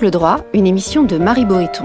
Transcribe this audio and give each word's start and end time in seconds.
Angle 0.00 0.12
droit, 0.12 0.38
une 0.54 0.66
émission 0.66 1.02
de 1.02 1.18
Marie 1.18 1.44
Boéton. 1.44 1.84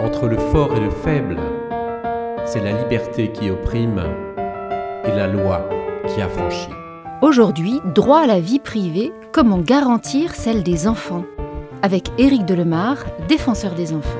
Entre 0.00 0.26
le 0.26 0.36
fort 0.50 0.74
et 0.74 0.80
le 0.80 0.90
faible, 0.90 1.36
c'est 2.44 2.58
la 2.58 2.72
liberté 2.72 3.30
qui 3.30 3.50
opprime 3.50 4.02
et 5.04 5.12
la 5.14 5.28
loi 5.28 5.68
qui 6.08 6.20
affranchit. 6.20 6.70
Aujourd'hui, 7.22 7.80
droit 7.94 8.18
à 8.18 8.26
la 8.26 8.40
vie 8.40 8.58
privée, 8.58 9.12
comment 9.30 9.58
garantir 9.58 10.34
celle 10.34 10.64
des 10.64 10.88
enfants? 10.88 11.22
Avec 11.82 12.08
Éric 12.18 12.46
Delemar, 12.46 12.96
défenseur 13.28 13.74
des 13.74 13.92
enfants. 13.92 14.18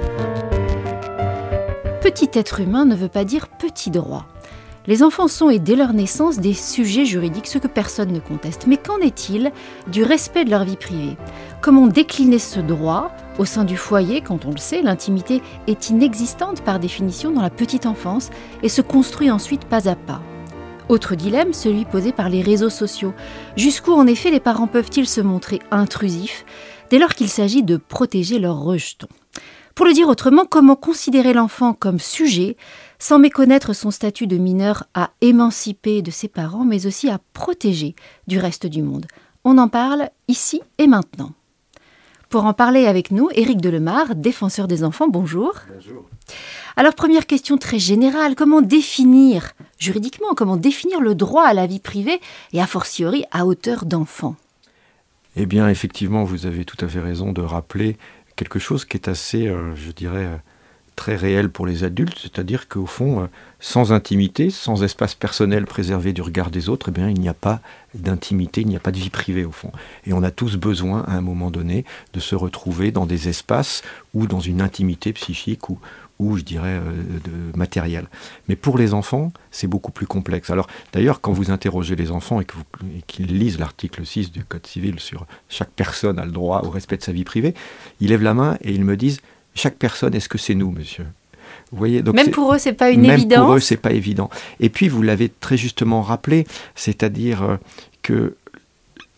Petit 2.00 2.30
être 2.34 2.60
humain 2.60 2.84
ne 2.84 2.94
veut 2.94 3.08
pas 3.08 3.24
dire 3.24 3.48
petit 3.48 3.90
droit. 3.90 4.26
Les 4.86 5.02
enfants 5.02 5.28
sont, 5.28 5.50
et 5.50 5.58
dès 5.58 5.76
leur 5.76 5.92
naissance, 5.92 6.38
des 6.38 6.54
sujets 6.54 7.04
juridiques, 7.04 7.46
ce 7.46 7.58
que 7.58 7.68
personne 7.68 8.12
ne 8.12 8.18
conteste. 8.18 8.66
Mais 8.66 8.78
qu'en 8.78 8.98
est-il 8.98 9.52
du 9.88 10.02
respect 10.02 10.44
de 10.44 10.50
leur 10.50 10.64
vie 10.64 10.76
privée? 10.76 11.16
Comment 11.60 11.86
décliner 11.86 12.38
ce 12.38 12.60
droit 12.60 13.10
au 13.38 13.44
sein 13.44 13.64
du 13.64 13.76
foyer 13.76 14.22
Quand 14.22 14.46
on 14.46 14.50
le 14.50 14.56
sait, 14.58 14.80
l'intimité 14.80 15.42
est 15.66 15.90
inexistante 15.90 16.62
par 16.62 16.80
définition 16.80 17.30
dans 17.30 17.42
la 17.42 17.50
petite 17.50 17.84
enfance 17.84 18.30
et 18.62 18.70
se 18.70 18.80
construit 18.80 19.30
ensuite 19.30 19.66
pas 19.66 19.88
à 19.88 19.96
pas? 19.96 20.22
Autre 20.88 21.14
dilemme, 21.14 21.52
celui 21.52 21.84
posé 21.84 22.10
par 22.10 22.28
les 22.28 22.42
réseaux 22.42 22.70
sociaux. 22.70 23.14
Jusqu'où 23.56 23.92
en 23.92 24.06
effet 24.06 24.30
les 24.30 24.40
parents 24.40 24.66
peuvent-ils 24.66 25.06
se 25.06 25.20
montrer 25.20 25.60
intrusifs 25.70 26.44
dès 26.90 26.98
lors 26.98 27.14
qu'il 27.14 27.28
s'agit 27.28 27.62
de 27.62 27.76
protéger 27.76 28.38
leurs 28.38 28.60
rejetons? 28.60 29.08
Pour 29.80 29.86
le 29.86 29.94
dire 29.94 30.10
autrement, 30.10 30.44
comment 30.44 30.76
considérer 30.76 31.32
l'enfant 31.32 31.72
comme 31.72 31.98
sujet 31.98 32.58
sans 32.98 33.18
méconnaître 33.18 33.72
son 33.72 33.90
statut 33.90 34.26
de 34.26 34.36
mineur 34.36 34.84
à 34.92 35.08
émanciper 35.22 36.02
de 36.02 36.10
ses 36.10 36.28
parents, 36.28 36.66
mais 36.66 36.84
aussi 36.84 37.08
à 37.08 37.18
protéger 37.32 37.94
du 38.26 38.38
reste 38.38 38.66
du 38.66 38.82
monde? 38.82 39.06
On 39.42 39.56
en 39.56 39.68
parle 39.68 40.10
ici 40.28 40.60
et 40.76 40.86
maintenant. 40.86 41.32
Pour 42.28 42.44
en 42.44 42.52
parler 42.52 42.84
avec 42.84 43.10
nous, 43.10 43.30
Éric 43.34 43.62
Delemar, 43.62 44.14
défenseur 44.16 44.68
des 44.68 44.84
enfants, 44.84 45.08
bonjour. 45.08 45.54
Bonjour. 45.72 46.04
Alors 46.76 46.94
première 46.94 47.26
question 47.26 47.56
très 47.56 47.78
générale, 47.78 48.34
comment 48.34 48.60
définir 48.60 49.52
juridiquement, 49.78 50.34
comment 50.36 50.58
définir 50.58 51.00
le 51.00 51.14
droit 51.14 51.44
à 51.44 51.54
la 51.54 51.66
vie 51.66 51.80
privée 51.80 52.20
et 52.52 52.60
a 52.60 52.66
fortiori 52.66 53.24
à 53.30 53.46
hauteur 53.46 53.86
d'enfant? 53.86 54.36
Eh 55.36 55.46
bien 55.46 55.68
effectivement, 55.68 56.24
vous 56.24 56.44
avez 56.44 56.64
tout 56.64 56.84
à 56.84 56.88
fait 56.88 57.00
raison 57.00 57.32
de 57.32 57.40
rappeler 57.40 57.96
quelque 58.40 58.58
chose 58.58 58.86
qui 58.86 58.96
est 58.96 59.06
assez, 59.06 59.48
euh, 59.48 59.74
je 59.76 59.90
dirais, 59.90 60.24
euh, 60.24 60.36
très 61.00 61.16
réel 61.16 61.48
pour 61.48 61.64
les 61.64 61.82
adultes, 61.82 62.18
c'est-à-dire 62.20 62.68
qu'au 62.68 62.84
fond, 62.84 63.22
euh, 63.22 63.26
sans 63.58 63.90
intimité, 63.90 64.50
sans 64.50 64.82
espace 64.82 65.14
personnel 65.14 65.64
préservé 65.64 66.12
du 66.12 66.20
regard 66.20 66.50
des 66.50 66.68
autres, 66.68 66.90
eh 66.90 66.92
bien, 66.92 67.08
il 67.08 67.18
n'y 67.18 67.28
a 67.30 67.34
pas 67.34 67.60
d'intimité, 67.94 68.60
il 68.60 68.66
n'y 68.66 68.76
a 68.76 68.80
pas 68.80 68.90
de 68.90 68.98
vie 68.98 69.08
privée 69.08 69.46
au 69.46 69.50
fond. 69.50 69.72
Et 70.04 70.12
on 70.12 70.22
a 70.22 70.30
tous 70.30 70.58
besoin, 70.58 71.00
à 71.04 71.12
un 71.12 71.22
moment 71.22 71.50
donné, 71.50 71.86
de 72.12 72.20
se 72.20 72.34
retrouver 72.34 72.92
dans 72.92 73.06
des 73.06 73.30
espaces 73.30 73.80
ou 74.12 74.26
dans 74.26 74.40
une 74.40 74.60
intimité 74.60 75.14
psychique 75.14 75.70
ou, 75.70 75.78
ou 76.18 76.36
je 76.36 76.42
dirais 76.42 76.78
euh, 76.82 76.92
de 77.24 77.56
matériel. 77.56 78.06
Mais 78.48 78.54
pour 78.54 78.76
les 78.76 78.92
enfants, 78.92 79.32
c'est 79.50 79.68
beaucoup 79.68 79.92
plus 79.92 80.06
complexe. 80.06 80.50
Alors 80.50 80.66
d'ailleurs, 80.92 81.22
quand 81.22 81.32
vous 81.32 81.50
interrogez 81.50 81.96
les 81.96 82.10
enfants 82.10 82.42
et 82.42 82.46
qu'ils 83.06 83.38
lisent 83.38 83.58
l'article 83.58 84.04
6 84.04 84.32
du 84.32 84.44
Code 84.44 84.66
civil 84.66 85.00
sur 85.00 85.24
chaque 85.48 85.70
personne 85.70 86.18
a 86.18 86.26
le 86.26 86.32
droit 86.32 86.60
au 86.66 86.68
respect 86.68 86.98
de 86.98 87.02
sa 87.02 87.12
vie 87.12 87.24
privée, 87.24 87.54
ils 88.00 88.10
lèvent 88.10 88.22
la 88.22 88.34
main 88.34 88.58
et 88.60 88.74
ils 88.74 88.84
me 88.84 88.98
disent 88.98 89.22
chaque 89.54 89.76
personne, 89.76 90.14
est-ce 90.14 90.28
que 90.28 90.38
c'est 90.38 90.54
nous, 90.54 90.70
monsieur? 90.70 91.06
Vous 91.72 91.78
voyez, 91.78 92.02
donc 92.02 92.14
même 92.14 92.30
pour 92.30 92.52
eux, 92.54 92.58
c'est 92.58 92.72
pas 92.72 92.90
une 92.90 93.02
même 93.02 93.12
évidence. 93.12 93.44
Pour 93.44 93.54
eux, 93.54 93.60
c'est 93.60 93.76
pas 93.76 93.92
évident. 93.92 94.30
Et 94.58 94.68
puis, 94.68 94.88
vous 94.88 95.02
l'avez 95.02 95.28
très 95.28 95.56
justement 95.56 96.02
rappelé, 96.02 96.46
c'est-à-dire 96.74 97.42
euh, 97.42 97.56
que 98.02 98.36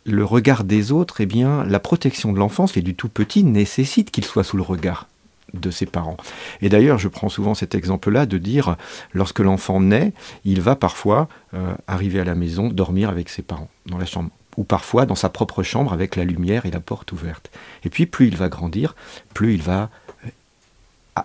le 0.04 0.24
regard 0.24 0.64
des 0.64 0.92
autres, 0.92 1.20
eh 1.20 1.26
bien, 1.26 1.64
la 1.64 1.78
protection 1.78 2.32
de 2.32 2.38
l'enfance 2.38 2.76
et 2.76 2.82
du 2.82 2.94
tout 2.94 3.08
petit 3.08 3.44
nécessite 3.44 4.10
qu'il 4.10 4.24
soit 4.24 4.44
sous 4.44 4.56
le 4.56 4.62
regard 4.62 5.06
de 5.54 5.70
ses 5.70 5.86
parents. 5.86 6.16
Et 6.60 6.68
d'ailleurs, 6.68 6.98
je 6.98 7.08
prends 7.08 7.28
souvent 7.28 7.54
cet 7.54 7.74
exemple-là 7.74 8.26
de 8.26 8.38
dire, 8.38 8.76
lorsque 9.12 9.40
l'enfant 9.40 9.80
naît, 9.80 10.12
il 10.44 10.60
va 10.60 10.76
parfois 10.76 11.28
euh, 11.54 11.74
arriver 11.86 12.20
à 12.20 12.24
la 12.24 12.34
maison, 12.34 12.68
dormir 12.68 13.10
avec 13.10 13.28
ses 13.28 13.42
parents 13.42 13.68
dans 13.86 13.98
la 13.98 14.06
chambre 14.06 14.30
ou 14.56 14.64
parfois 14.64 15.06
dans 15.06 15.14
sa 15.14 15.28
propre 15.28 15.62
chambre 15.62 15.92
avec 15.92 16.16
la 16.16 16.24
lumière 16.24 16.66
et 16.66 16.70
la 16.70 16.80
porte 16.80 17.12
ouverte. 17.12 17.50
Et 17.84 17.90
puis 17.90 18.06
plus 18.06 18.28
il 18.28 18.36
va 18.36 18.48
grandir, 18.48 18.94
plus 19.34 19.54
il 19.54 19.62
va 19.62 19.88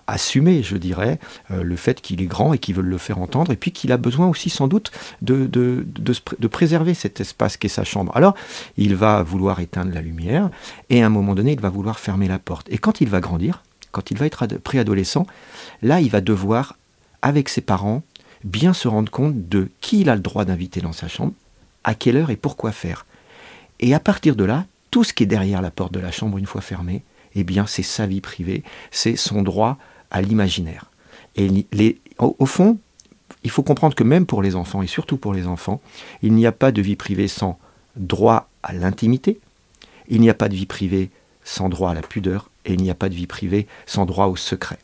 assumer, 0.08 0.64
je 0.64 0.76
dirais, 0.78 1.20
euh, 1.52 1.64
le 1.64 1.76
fait 1.76 2.02
qu'il 2.02 2.22
est 2.22 2.26
grand 2.26 2.54
et 2.54 2.58
qu'il 2.58 2.76
veut 2.76 2.82
le 2.82 2.98
faire 2.98 3.20
entendre, 3.20 3.52
et 3.52 3.56
puis 3.56 3.72
qu'il 3.72 3.92
a 3.92 3.98
besoin 3.98 4.28
aussi 4.28 4.50
sans 4.50 4.68
doute 4.68 4.92
de, 5.22 5.86
préserver 6.48 6.94
cet 6.94 7.22
espace 7.22 7.58
qu'est 7.58 7.68
sa 7.68 7.84
chambre. 7.84 8.12
Alors, 8.16 8.36
il 8.78 8.96
va 8.96 9.24
vouloir 9.24 9.60
éteindre 9.60 9.94
la 9.94 10.02
lumière, 10.02 10.50
et 10.90 11.04
à 11.04 11.06
un 11.06 11.10
moment 11.10 11.36
donné, 11.36 11.54
il 11.54 11.62
va 11.62 11.70
vouloir 11.70 12.00
fermer 12.00 12.28
la 12.28 12.40
porte. 12.40 12.68
Et 12.70 12.78
quand 12.78 13.02
il 13.02 13.10
va 13.10 13.22
grandir, 13.22 13.64
quand 13.92 14.12
il 14.12 14.18
va 14.18 14.26
être 14.26 14.58
préadolescent, 14.58 15.26
là, 15.82 16.02
il 16.02 16.10
va 16.10 16.22
devoir, 16.22 16.78
avec 17.22 17.48
ses 17.50 17.62
parents, 17.62 18.04
bien 18.44 18.74
se 18.74 18.88
rendre 18.88 19.12
compte 19.12 19.48
de 19.48 19.70
qui 19.82 20.02
il 20.02 20.10
a 20.10 20.16
le 20.16 20.22
droit 20.22 20.46
d'inviter 20.46 20.82
dans 20.82 20.94
sa 20.94 21.08
chambre, 21.08 21.34
à 21.84 21.96
quelle 21.96 22.18
heure 22.18 22.30
et 22.30 22.36
pourquoi 22.36 22.72
faire. 22.72 23.06
Et 23.80 23.94
à 23.94 24.00
partir 24.00 24.36
de 24.36 24.44
là, 24.44 24.66
tout 24.92 25.04
ce 25.04 25.14
qui 25.14 25.24
est 25.24 25.28
derrière 25.28 25.62
la 25.62 25.72
porte 25.72 25.94
de 25.94 26.00
la 26.00 26.12
chambre 26.12 26.38
une 26.38 26.46
fois 26.46 26.62
fermée, 26.62 27.04
eh 27.36 27.44
bien 27.44 27.66
c'est 27.68 27.84
sa 27.84 28.06
vie 28.06 28.22
privée, 28.22 28.64
c'est 28.92 29.16
son 29.16 29.42
droit 29.42 29.78
à 30.12 30.22
l'imaginaire. 30.22 30.92
Et 31.36 32.00
au, 32.18 32.46
fond, 32.46 32.80
il 33.44 33.52
faut 33.52 33.64
comprendre 33.64 33.96
que 33.96 34.04
même 34.04 34.26
pour 34.26 34.42
les 34.42 34.56
enfants, 34.56 34.82
et 34.82 34.88
surtout 34.88 35.18
pour 35.18 35.34
les 35.34 35.46
enfants, 35.46 35.82
il 36.24 36.34
n'y 36.34 36.48
a 36.48 36.52
pas 36.52 36.72
de 36.72 36.82
vie 36.82 36.96
privée 36.96 37.28
sans 37.28 37.60
droit 37.96 38.50
à 38.64 38.74
l'intimité, 38.74 39.40
il 40.08 40.22
n'y 40.22 40.30
a 40.30 40.34
pas 40.34 40.50
de 40.50 40.56
vie 40.56 40.66
privée 40.66 41.12
sans 41.44 41.70
droit 41.70 41.92
à 41.92 41.94
la 41.94 42.02
pudeur, 42.02 42.50
et 42.66 42.74
il 42.74 42.82
n'y 42.82 42.90
a 42.90 42.96
pas 42.96 43.10
de 43.10 43.14
vie 43.14 43.28
privée 43.28 43.68
sans 43.86 44.06
droit 44.06 44.26
au 44.26 44.36
secret. 44.36 44.80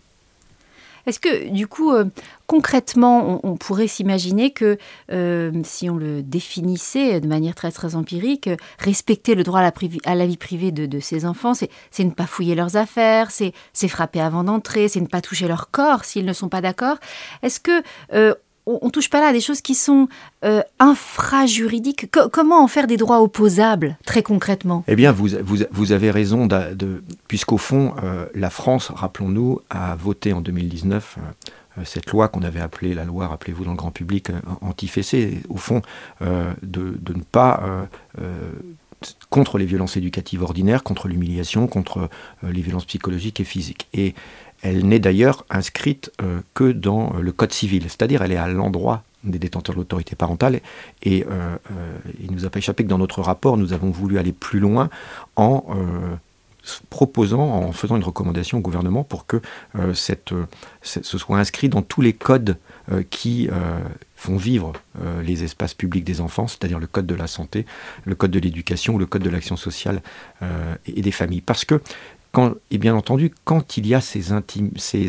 Est-ce 1.05 1.19
que, 1.19 1.49
du 1.49 1.67
coup, 1.67 1.91
euh, 1.91 2.05
concrètement, 2.47 3.39
on, 3.43 3.55
pourrait 3.57 3.87
s'imaginer 3.87 4.51
que, 4.51 4.77
euh, 5.11 5.51
si 5.63 5.89
on 5.89 5.97
le 5.97 6.21
définissait 6.21 7.19
de 7.19 7.27
manière 7.27 7.55
très, 7.55 7.71
très 7.71 7.95
empirique, 7.95 8.49
respecter 8.79 9.35
le 9.35 9.43
droit 9.43 9.59
à 9.59 10.15
la, 10.15 10.25
vie 10.25 10.37
privée 10.37 10.71
de, 10.71 10.99
ses 10.99 11.25
enfants, 11.25 11.53
c'est 11.53 12.03
ne 12.03 12.11
pas 12.11 12.25
fouiller 12.25 12.55
leurs 12.55 12.77
affaires, 12.77 13.31
c'est 13.31 13.53
frapper 13.87 14.21
avant 14.21 14.43
d'entrer, 14.43 14.87
c'est 14.87 15.01
ne 15.01 15.07
pas 15.07 15.21
toucher 15.21 15.47
leur 15.47 15.71
corps 15.71 16.05
s'ils 16.05 16.25
ne 16.25 16.33
sont 16.33 16.49
pas 16.49 16.61
d'accord. 16.61 16.97
Est-ce 17.41 17.59
que 17.59 17.83
euh, 18.13 18.33
on, 18.65 18.85
ne 18.85 18.89
touche 18.89 19.09
pas 19.09 19.19
là 19.19 19.27
à 19.27 19.33
des 19.33 19.41
choses 19.41 19.61
qui 19.61 19.75
sont 19.75 20.07
euh, 20.43 20.61
infrajuridiques. 20.79 22.09
comment 22.11 22.63
en 22.63 22.67
faire 22.67 22.87
des 22.87 22.97
droits 22.97 23.21
opposables, 23.21 23.97
très 24.05 24.23
concrètement? 24.23 24.83
Eh 24.87 24.95
bien, 24.95 25.11
vous, 25.11 25.91
avez 25.91 26.11
raison, 26.11 26.47
puisqu'au 27.27 27.57
fond, 27.57 27.93
euh, 28.03 28.25
la 28.33 28.49
France, 28.49 28.91
rappelons-nous, 28.93 29.59
a 29.69 29.95
voté 29.95 30.33
en 30.33 30.41
2019 30.41 31.17
euh, 31.77 31.81
cette 31.85 32.11
loi 32.11 32.27
qu'on 32.27 32.43
avait 32.43 32.59
appelée 32.59 32.93
la 32.93 33.03
loi, 33.03 33.27
rappelez-vous, 33.27 33.65
dans 33.65 33.71
le 33.71 33.77
grand 33.77 33.91
public, 33.91 34.29
anti-fessé, 34.61 35.41
au 35.49 35.57
fond, 35.57 35.81
de, 36.21 36.97
ne 37.15 37.23
pas 37.23 37.87
contre 39.31 39.57
les 39.57 39.65
violences 39.65 39.97
éducatives 39.97 40.43
ordinaires, 40.43 40.83
contre 40.83 41.07
l'humiliation, 41.07 41.65
contre 41.65 42.09
les 42.43 42.61
violences 42.61 42.85
psychologiques 42.85 43.39
et 43.39 43.43
physiques. 43.43 43.87
Elle 44.63 44.87
n'est 44.87 44.99
d'ailleurs 44.99 45.45
inscrite 45.49 46.11
euh, 46.21 46.39
que 46.53 46.71
dans 46.71 47.13
euh, 47.15 47.21
le 47.21 47.31
Code 47.31 47.51
civil, 47.51 47.83
c'est-à-dire 47.83 48.21
elle 48.21 48.31
est 48.31 48.37
à 48.37 48.47
l'endroit 48.47 49.03
des 49.23 49.37
détenteurs 49.39 49.75
de 49.75 49.79
l'autorité 49.79 50.15
parentale. 50.15 50.59
Et 51.03 51.25
euh, 51.29 51.55
il 52.21 52.31
nous 52.31 52.45
a 52.45 52.49
pas 52.49 52.59
échappé 52.59 52.83
que 52.83 52.89
dans 52.89 52.97
notre 52.97 53.21
rapport, 53.21 53.57
nous 53.57 53.71
avons 53.71 53.89
voulu 53.89 54.17
aller 54.17 54.33
plus 54.33 54.59
loin 54.59 54.89
en 55.37 55.63
proposant, 56.89 57.41
en 57.41 57.71
faisant 57.71 57.95
une 57.95 58.03
recommandation 58.03 58.57
au 58.57 58.61
gouvernement 58.61 59.05
pour 59.05 59.25
que 59.25 59.41
cette, 59.93 60.33
ce 60.81 61.17
soit 61.17 61.37
inscrit 61.37 61.69
dans 61.69 61.81
tous 61.81 62.01
les 62.01 62.11
codes 62.11 62.57
qui 63.09 63.47
font 64.17 64.35
vivre 64.35 64.73
les 65.23 65.45
espaces 65.45 65.73
publics 65.73 66.03
des 66.03 66.19
enfants, 66.19 66.49
c'est-à-dire 66.49 66.79
le 66.79 66.87
code 66.87 67.05
de 67.05 67.15
la 67.15 67.27
santé, 67.27 67.65
le 68.03 68.15
code 68.15 68.31
de 68.31 68.39
l'éducation 68.39 68.97
le 68.97 69.05
code 69.05 69.23
de 69.23 69.29
l'action 69.29 69.55
sociale 69.55 70.01
et, 70.85 71.01
des 71.01 71.11
familles. 71.11 71.41
Parce 71.41 71.63
que 71.63 71.81
et 72.71 72.77
bien 72.77 72.95
entendu, 72.95 73.31
quand 73.43 73.77
il 73.77 73.85
y 73.85 73.93
a 73.93 74.01
ces, 74.01 74.31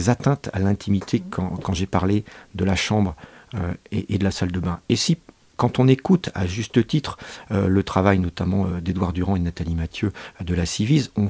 atteintes 0.09 0.51
à 0.53 0.59
l'intimité, 0.59 1.23
quand, 1.31 1.73
j'ai 1.73 1.87
parlé 1.87 2.25
de 2.55 2.65
la 2.65 2.77
chambre 2.77 3.15
euh, 3.55 3.73
et, 3.91 4.19
de 4.19 4.25
la 4.25 4.31
salle 4.31 4.53
de 4.53 4.61
bain, 4.61 4.81
et 4.89 4.97
si 4.97 5.17
quand 5.57 5.79
on 5.79 5.87
écoute 5.87 6.31
à 6.35 6.49
juste 6.49 6.85
titre 6.85 7.17
euh, 7.53 7.69
le 7.69 7.83
travail 7.85 8.19
notamment 8.19 8.67
euh, 8.67 8.81
d'Edouard 8.81 9.13
Durand 9.13 9.37
et 9.37 9.39
Nathalie 9.39 9.77
Mathieu 9.77 10.13
de 10.41 10.53
la 10.53 10.67
Civise, 10.67 11.13
on, 11.17 11.29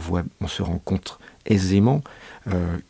se 0.49 0.63
rend 0.63 0.79
compte 0.79 1.19
aisément 1.47 2.03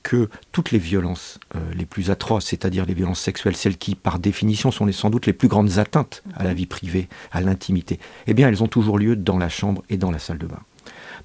que 0.05 0.29
toutes 0.53 0.71
les 0.71 0.79
violences 0.79 1.41
les 1.77 1.87
plus 1.87 2.11
atroces, 2.11 2.47
c'est-à-dire 2.47 2.87
les 2.87 2.95
violences 2.95 3.21
sexuelles, 3.21 3.57
celles 3.57 3.77
qui 3.77 3.97
par 3.97 4.21
définition 4.21 4.71
sont 4.71 4.91
sans 4.93 5.11
doute 5.11 5.27
les 5.27 5.33
plus 5.33 5.49
grandes 5.49 5.79
atteintes 5.79 6.23
à 6.35 6.45
la 6.45 6.55
vie 6.55 6.67
privée, 6.67 7.09
à 7.33 7.41
l'intimité, 7.41 7.99
eh 8.29 8.35
bien 8.35 8.49
elles 8.49 8.63
ont 8.63 8.69
toujours 8.69 8.99
lieu 8.99 9.17
dans 9.17 9.39
la 9.39 9.49
chambre 9.49 9.83
et 9.91 9.97
dans 9.97 10.13
la 10.13 10.21
salle 10.21 10.39
de 10.39 10.47
bain. 10.47 10.61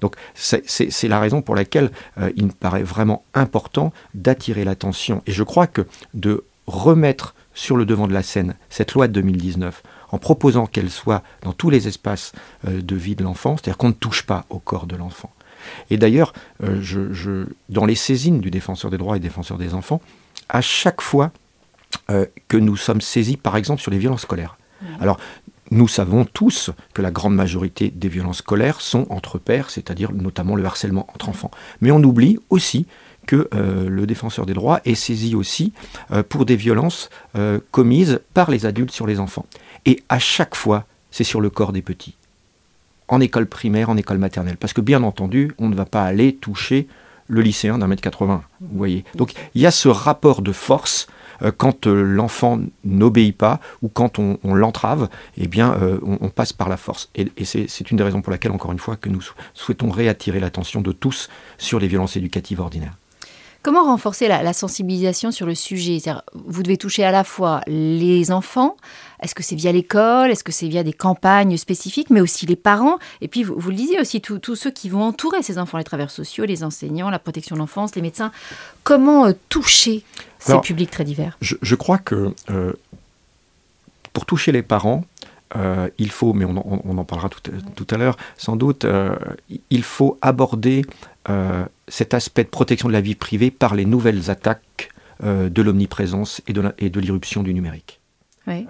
Donc 0.00 0.16
c'est 0.34 1.08
la 1.08 1.20
raison 1.20 1.42
pour 1.42 1.54
laquelle 1.54 1.90
euh, 2.18 2.30
il 2.36 2.46
me 2.46 2.52
paraît 2.52 2.82
vraiment 2.82 3.24
important 3.34 3.92
d'attirer 4.14 4.64
l'attention. 4.64 5.22
Et 5.26 5.32
je 5.32 5.42
crois 5.42 5.66
que 5.66 5.86
de 6.14 6.44
remettre 6.66 7.34
sur 7.54 7.76
le 7.76 7.84
devant 7.84 8.06
de 8.06 8.12
la 8.12 8.22
scène 8.22 8.54
cette 8.68 8.92
loi 8.94 9.08
de 9.08 9.12
2019 9.12 9.82
en 10.12 10.18
proposant 10.18 10.66
qu'elle 10.66 10.90
soit 10.90 11.22
dans 11.42 11.52
tous 11.52 11.70
les 11.70 11.88
espaces 11.88 12.32
euh, 12.66 12.80
de 12.80 12.96
vie 12.96 13.16
de 13.16 13.24
l'enfant, 13.24 13.56
c'est-à-dire 13.56 13.76
qu'on 13.76 13.88
ne 13.88 13.94
touche 13.94 14.24
pas 14.24 14.44
au 14.50 14.58
corps 14.58 14.86
de 14.86 14.96
l'enfant. 14.96 15.30
Et 15.90 15.98
d'ailleurs, 15.98 16.32
je, 16.62 17.44
dans 17.68 17.84
les 17.84 17.94
saisines 17.94 18.40
du 18.40 18.50
défenseur 18.50 18.90
des 18.90 18.96
droits 18.96 19.18
et 19.18 19.20
défenseur 19.20 19.58
des 19.58 19.74
enfants, 19.74 20.00
à 20.48 20.62
chaque 20.62 21.02
fois 21.02 21.32
que 22.48 22.56
nous 22.56 22.78
sommes 22.78 23.02
saisis, 23.02 23.36
par 23.36 23.58
exemple, 23.58 23.82
sur 23.82 23.90
les 23.90 23.98
violences 23.98 24.22
scolaires. 24.22 24.56
Alors, 25.00 25.18
nous 25.70 25.88
savons 25.88 26.24
tous 26.24 26.70
que 26.94 27.02
la 27.02 27.10
grande 27.10 27.34
majorité 27.34 27.92
des 27.94 28.08
violences 28.08 28.38
scolaires 28.38 28.80
sont 28.80 29.06
entre 29.10 29.38
pères, 29.38 29.70
c'est-à-dire 29.70 30.12
notamment 30.12 30.56
le 30.56 30.64
harcèlement 30.64 31.06
entre 31.14 31.28
enfants. 31.28 31.50
Mais 31.80 31.90
on 31.90 32.02
oublie 32.02 32.38
aussi 32.50 32.86
que 33.26 33.48
euh, 33.54 33.88
le 33.88 34.06
défenseur 34.06 34.46
des 34.46 34.54
droits 34.54 34.80
est 34.84 34.94
saisi 34.94 35.34
aussi 35.34 35.72
euh, 36.10 36.22
pour 36.22 36.46
des 36.46 36.56
violences 36.56 37.10
euh, 37.36 37.60
commises 37.70 38.20
par 38.34 38.50
les 38.50 38.66
adultes 38.66 38.90
sur 38.90 39.06
les 39.06 39.20
enfants. 39.20 39.46
Et 39.86 40.02
à 40.08 40.18
chaque 40.18 40.56
fois, 40.56 40.84
c'est 41.10 41.24
sur 41.24 41.40
le 41.40 41.50
corps 41.50 41.72
des 41.72 41.82
petits. 41.82 42.14
En 43.08 43.20
école 43.20 43.46
primaire, 43.46 43.90
en 43.90 43.96
école 43.96 44.18
maternelle. 44.18 44.56
Parce 44.56 44.72
que 44.72 44.80
bien 44.80 45.02
entendu, 45.02 45.52
on 45.58 45.68
ne 45.68 45.74
va 45.74 45.84
pas 45.84 46.04
aller 46.04 46.34
toucher 46.34 46.88
le 47.28 47.40
lycéen 47.42 47.78
d'un 47.78 47.86
mètre 47.86 48.02
80. 48.02 48.42
Vous 48.60 48.78
voyez. 48.78 49.04
Donc 49.14 49.32
il 49.54 49.62
y 49.62 49.66
a 49.66 49.70
ce 49.70 49.88
rapport 49.88 50.42
de 50.42 50.52
force 50.52 51.06
quand 51.56 51.86
euh, 51.86 52.02
l'enfant 52.02 52.60
n'obéit 52.84 53.36
pas 53.36 53.60
ou 53.82 53.88
quand 53.88 54.18
on, 54.18 54.38
l'entrave, 54.54 55.08
eh 55.36 55.46
bien, 55.46 55.74
euh, 55.80 55.98
on, 56.02 56.28
passe 56.28 56.52
par 56.52 56.68
la 56.68 56.76
force. 56.76 57.10
Et, 57.14 57.30
c'est 57.44 57.90
une 57.90 57.96
des 57.96 58.02
raisons 58.02 58.22
pour 58.22 58.30
laquelle, 58.30 58.52
encore 58.52 58.72
une 58.72 58.78
fois, 58.78 58.96
que 58.96 59.08
nous 59.08 59.22
souhaitons 59.54 59.90
réattirer 59.90 60.40
l'attention 60.40 60.80
de 60.80 60.92
tous 60.92 61.28
sur 61.58 61.78
les 61.78 61.88
violences 61.88 62.16
éducatives 62.16 62.60
ordinaires. 62.60 62.96
Comment 63.62 63.84
renforcer 63.84 64.26
la, 64.26 64.52
sensibilisation 64.54 65.30
sur 65.30 65.44
le 65.44 65.54
sujet? 65.54 65.98
Vous 66.32 66.62
devez 66.62 66.78
toucher 66.78 67.04
à 67.04 67.10
la 67.10 67.24
fois 67.24 67.60
les 67.66 68.32
enfants, 68.32 68.76
est-ce 69.22 69.34
que 69.34 69.42
c'est 69.42 69.54
via 69.54 69.70
l'école, 69.70 70.30
est-ce 70.30 70.42
que 70.42 70.52
c'est 70.52 70.68
via 70.68 70.82
des 70.82 70.94
campagnes 70.94 71.58
spécifiques, 71.58 72.08
mais 72.08 72.22
aussi 72.22 72.46
les 72.46 72.56
parents, 72.56 72.98
et 73.20 73.28
puis 73.28 73.42
vous, 73.42 73.68
le 73.68 73.76
disiez 73.76 74.00
aussi, 74.00 74.22
tous 74.22 74.56
ceux 74.56 74.70
qui 74.70 74.88
vont 74.88 75.02
entourer 75.02 75.42
ces 75.42 75.58
enfants, 75.58 75.76
les 75.76 75.84
travailleurs 75.84 76.10
sociaux, 76.10 76.46
les 76.46 76.64
enseignants, 76.64 77.10
la 77.10 77.18
protection 77.18 77.54
de 77.54 77.60
l'enfance, 77.60 77.94
les 77.94 78.02
médecins. 78.02 78.32
Comment 78.82 79.30
toucher 79.50 80.04
ces 80.38 80.58
publics 80.60 80.90
très 80.90 81.04
divers? 81.04 81.36
je, 81.42 81.74
crois 81.74 81.98
que 81.98 82.34
euh, 82.48 82.72
pour 84.14 84.24
toucher 84.24 84.52
les 84.52 84.62
parents, 84.62 85.04
euh, 85.56 85.88
il 85.98 86.10
faut, 86.10 86.32
mais 86.32 86.44
on, 86.44 86.98
en 86.98 87.04
parlera 87.04 87.28
tout, 87.28 87.86
à 87.90 87.96
l'heure 87.96 88.16
sans 88.36 88.56
doute, 88.56 88.84
euh, 88.84 89.14
il 89.70 89.82
faut 89.82 90.18
aborder 90.22 90.84
cet 91.86 92.14
aspect 92.14 92.44
de 92.44 92.48
protection 92.48 92.88
de 92.88 92.92
la 92.92 93.00
vie 93.00 93.14
privée 93.14 93.50
par 93.50 93.74
les 93.74 93.84
nouvelles 93.84 94.30
attaques 94.30 94.90
de 95.22 95.62
l'omniprésence 95.62 96.40
et 96.48 96.52
de 96.90 97.00
l'irruption 97.00 97.42
du 97.42 97.54
numérique. 97.54 98.00
Oui. 98.46 98.66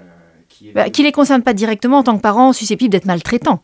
qui, 0.49 0.73
bah, 0.73 0.87
les 0.87 1.13
concerne 1.13 1.43
pas 1.43 1.55
directement 1.55 1.99
en 1.99 2.03
tant 2.03 2.17
que 2.17 2.23
parents 2.23 2.53
susceptibles 2.53 2.91
d'être 2.91 3.07
maltraitants. 3.07 3.63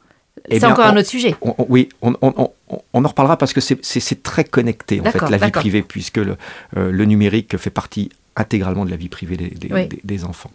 Eh 0.49 0.61
c'est 0.61 0.67
encore 0.67 0.87
un 0.87 0.97
autre 0.97 1.09
sujet. 1.09 1.35
oui, 1.69 1.89
on, 2.03 2.15
en 2.23 3.09
reparlera 3.09 3.37
parce 3.37 3.53
que 3.53 3.61
c'est 3.61 4.23
très 4.23 4.45
connecté, 4.45 5.01
en 5.01 5.05
fait, 5.05 5.21
la 5.29 5.39
vie 5.39 5.51
privée, 5.51 5.83
puisque 5.83 6.19
le, 6.19 6.37
euh, 6.77 6.91
le, 6.91 7.05
numérique 7.05 7.57
fait 7.57 7.71
partie 7.71 8.11
intégralement 8.37 8.85
de 8.85 8.91
la 8.91 8.97
vie 8.97 9.09
privée 9.09 9.37
des, 9.37 10.25
enfants. 10.25 10.51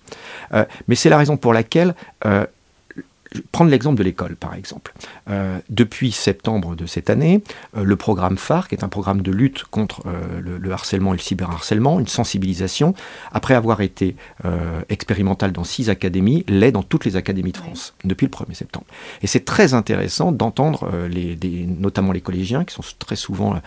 Euh, 0.54 0.66
mais 0.88 0.96
c'est 0.96 1.10
la 1.10 1.18
raison 1.18 1.38
pour 1.38 1.54
laquelle 1.54 1.96
euh, 2.26 2.46
prendre 3.52 3.72
l'exemple 3.72 3.98
de 3.98 4.04
l'école, 4.04 4.36
par 4.36 4.56
exemple. 4.56 4.94
Euh, 5.30 5.60
depuis 5.70 6.12
septembre 6.12 6.76
de 6.76 6.86
cette 6.86 7.10
année, 7.10 7.42
euh, 7.78 7.84
le 7.84 7.96
programme 7.96 8.38
phare, 8.38 8.68
qui 8.68 8.76
est 8.76 8.84
un 8.84 8.90
programme 8.90 9.22
de 9.22 9.32
lutte 9.32 9.64
contre 9.66 10.04
euh, 10.06 10.42
le, 10.42 10.72
harcèlement 10.72 11.14
et 11.14 11.18
le 11.18 11.22
cyberharcèlement, 11.22 12.00
une 12.00 12.08
sensibilisation, 12.08 12.94
après 13.32 13.54
avoir 13.54 13.82
été 13.82 14.16
expérimental 14.90 15.52
dans 15.52 15.64
six 15.64 15.90
académies, 15.90 16.44
l'est 16.48 16.72
dans 16.72 16.84
toutes 16.84 17.06
les 17.06 17.16
académies 17.16 17.52
de 17.52 17.58
France, 17.58 17.94
depuis 18.04 18.26
le 18.26 18.32
1er 18.32 18.54
septembre. 18.54 18.86
Et 19.22 19.28
c'est 19.28 19.46
très 19.46 19.74
intéressant 19.74 20.32
d'entendre, 20.32 20.90
les, 21.10 21.38
notamment 21.68 22.12
les 22.12 22.22
collégiens, 22.22 22.64
qui 22.64 22.74
sont 22.74 22.84
très 23.00 23.16
souvent 23.16 23.60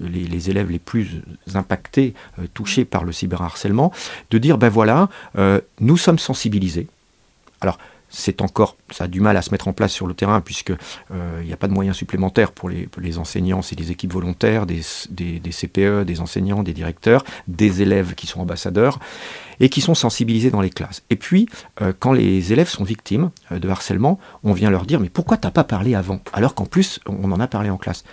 les, 0.00 0.24
les, 0.24 0.50
élèves 0.50 0.70
les 0.70 0.78
plus 0.78 1.22
impactés, 1.54 2.14
touchés 2.54 2.84
par 2.84 3.04
le 3.04 3.12
cyberharcèlement, 3.12 3.92
de 4.30 4.38
dire, 4.38 4.58
ben 4.58 4.68
voilà, 4.68 5.08
nous 5.80 5.96
sommes 5.96 6.18
sensibilisés. 6.18 6.88
Alors, 7.60 7.78
c'est 8.08 8.40
encore, 8.40 8.76
ça 8.90 9.04
a 9.04 9.08
du 9.08 9.20
mal 9.20 9.36
à 9.36 9.42
se 9.42 9.50
mettre 9.50 9.68
en 9.68 9.72
place 9.72 9.92
sur 9.92 10.06
le 10.06 10.14
terrain 10.14 10.40
puisque 10.40 10.70
euh, 10.70 11.38
il 11.40 11.46
n'y 11.46 11.52
a 11.52 11.56
pas 11.56 11.68
de 11.68 11.72
moyens 11.72 11.96
supplémentaires 11.96 12.52
pour 12.52 12.68
les, 12.68 13.18
enseignants, 13.18 13.62
c'est 13.62 13.76
des 13.76 13.90
équipes 13.90 14.12
volontaires, 14.12 14.66
des, 14.66 14.80
CPE, 14.80 16.04
des 16.04 16.20
enseignants, 16.20 16.62
des 16.62 16.72
directeurs, 16.72 17.24
des 17.48 17.82
élèves 17.82 18.14
qui 18.14 18.26
sont 18.26 18.40
ambassadeurs 18.40 18.98
et 19.58 19.68
qui 19.68 19.80
sont 19.80 19.94
sensibilisés 19.94 20.50
dans 20.50 20.60
les 20.60 20.70
classes. 20.70 21.02
Et 21.10 21.16
puis, 21.16 21.48
euh, 21.80 21.92
quand 21.98 22.12
les 22.12 22.52
élèves 22.52 22.68
sont 22.68 22.84
victimes 22.84 23.30
euh, 23.52 23.58
de 23.58 23.68
harcèlement, 23.68 24.18
on 24.44 24.52
vient 24.52 24.70
leur 24.70 24.86
dire 24.86 25.00
mais 25.00 25.10
pourquoi 25.10 25.36
t'as 25.36 25.50
pas 25.50 25.64
parlé 25.64 25.94
avant? 25.94 26.20
Alors 26.32 26.54
qu'en 26.54 26.66
plus 26.66 27.00
on 27.06 27.30
en 27.32 27.40
a 27.40 27.46
parlé 27.46 27.70
en 27.70 27.76
classe 27.76 28.04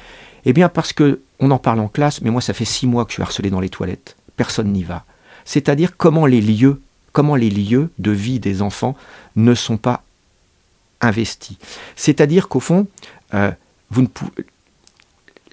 Eh 0.45 0.53
bien 0.53 0.69
parce 0.69 0.93
que 0.93 1.21
on 1.39 1.51
en 1.51 1.59
parle 1.59 1.79
en 1.79 1.87
classe, 1.87 2.21
mais 2.21 2.29
moi 2.29 2.41
ça 2.41 2.53
fait 2.53 2.65
six 2.65 2.87
mois 2.87 3.05
que 3.05 3.11
je 3.11 3.15
suis 3.15 3.23
harcelé 3.23 3.49
dans 3.49 3.59
les 3.59 3.69
toilettes, 3.69 4.15
personne 4.37 4.71
n'y 4.71 4.83
va. 4.83 5.05
C'est-à-dire 5.45 5.97
comment 5.97 6.25
les 6.25 6.41
lieux 6.41 6.81
comment 7.13 7.35
les 7.35 7.49
lieux 7.49 7.89
de 7.99 8.11
vie 8.11 8.39
des 8.39 8.61
enfants 8.61 8.97
ne 9.37 9.55
sont 9.55 9.77
pas 9.77 10.03
investis. 10.99 11.57
C'est-à-dire 11.95 12.49
qu'au 12.49 12.59
fond, 12.59 12.87
euh, 13.33 13.51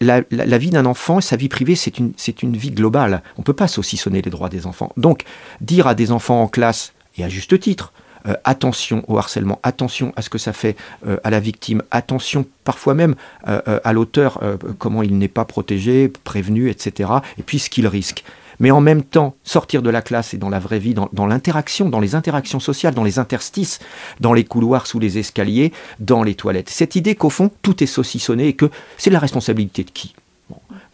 la, 0.00 0.22
vie 0.58 0.70
d'un 0.70 0.86
enfant, 0.86 1.20
sa 1.20 1.36
vie 1.36 1.48
privée, 1.48 1.76
c'est 1.76 1.98
une, 1.98 2.14
une, 2.42 2.56
vie 2.56 2.70
globale. 2.70 3.22
On 3.36 3.42
ne 3.42 3.44
peut 3.44 3.52
pas 3.52 3.68
saucissonner 3.68 4.22
les 4.22 4.30
droits 4.30 4.48
des 4.48 4.66
enfants. 4.66 4.92
Donc, 4.96 5.24
dire 5.60 5.86
à 5.86 5.94
des 5.94 6.10
enfants 6.10 6.42
en 6.42 6.48
classe, 6.48 6.94
et 7.18 7.24
à 7.24 7.28
juste 7.28 7.58
titre, 7.60 7.92
euh, 8.26 8.34
attention 8.44 9.04
au 9.08 9.18
harcèlement, 9.18 9.60
attention 9.62 10.12
à 10.16 10.22
ce 10.22 10.30
que 10.30 10.38
ça 10.38 10.54
fait 10.54 10.76
euh, 11.06 11.18
à 11.24 11.30
la 11.30 11.40
victime, 11.40 11.82
attention 11.90 12.46
parfois 12.64 12.94
même 12.94 13.14
à 13.44 13.92
l'auteur, 13.92 14.40
comment 14.78 15.02
il 15.02 15.18
n'est 15.18 15.28
pas 15.28 15.44
protégé, 15.44 16.08
prévenu, 16.08 16.70
etc., 16.70 17.10
et 17.38 17.42
puis 17.42 17.58
ce 17.58 17.68
qu'il 17.68 17.86
risque 17.86 18.24
mais 18.60 18.70
en 18.70 18.80
même 18.80 19.02
temps 19.02 19.34
sortir 19.42 19.82
de 19.82 19.90
la 19.90 20.02
classe 20.02 20.34
et 20.34 20.38
dans 20.38 20.50
la 20.50 20.60
vraie 20.60 20.78
vie, 20.78 20.94
dans, 20.94 21.26
l'interaction, 21.26 21.88
dans 21.88 21.98
les 21.98 22.14
interactions 22.14 22.60
sociales, 22.60 22.94
dans 22.94 23.02
les 23.02 23.18
interstices, 23.18 23.80
dans 24.20 24.32
les 24.32 24.44
couloirs, 24.44 24.86
sous 24.86 25.00
les 25.00 25.18
escaliers, 25.18 25.72
dans 25.98 26.22
les 26.22 26.34
toilettes. 26.34 26.68
Cette 26.68 26.94
idée 26.94 27.16
qu'au 27.16 27.30
fond, 27.30 27.50
tout 27.62 27.82
est 27.82 27.86
saucissonné 27.86 28.46
et 28.46 28.52
que 28.52 28.70
c'est 28.98 29.10
la 29.10 29.18
responsabilité 29.18 29.82
de 29.82 29.90
qui? 29.90 30.14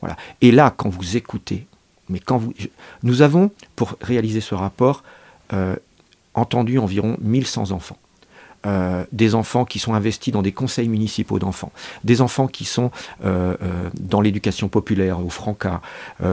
Voilà. 0.01 0.17
Et 0.41 0.53
là, 0.53 0.73
quand 0.75 0.89
vous 0.89 1.17
écoutez, 1.17 1.67
mais 2.09 2.21
quand 2.21 2.39
vous, 2.39 2.55
nous 3.03 3.23
avons, 3.23 3.51
pour 3.75 3.97
réaliser 4.01 4.41
ce 4.41 4.55
rapport, 4.55 5.03
euh, 5.53 5.75
entendu 6.35 6.79
environ 6.79 7.17
1100 7.21 7.73
enfants. 7.73 7.99
Euh, 8.67 9.05
des 9.13 9.35
enfants 9.35 9.65
qui 9.65 9.79
sont 9.79 9.95
investis 9.95 10.33
dans 10.33 10.43
des 10.43 10.51
conseils 10.51 10.89
municipaux 10.89 11.39
d'enfants, 11.39 11.71
des 12.03 12.21
enfants 12.21 12.49
qui 12.49 12.65
sont 12.65 12.91
euh, 13.25 13.55
euh, 13.63 13.91
dans 14.01 14.21
l'éducation 14.21 14.69
populaire, 14.69 15.25
au 15.25 15.31
Franca, 15.31 15.81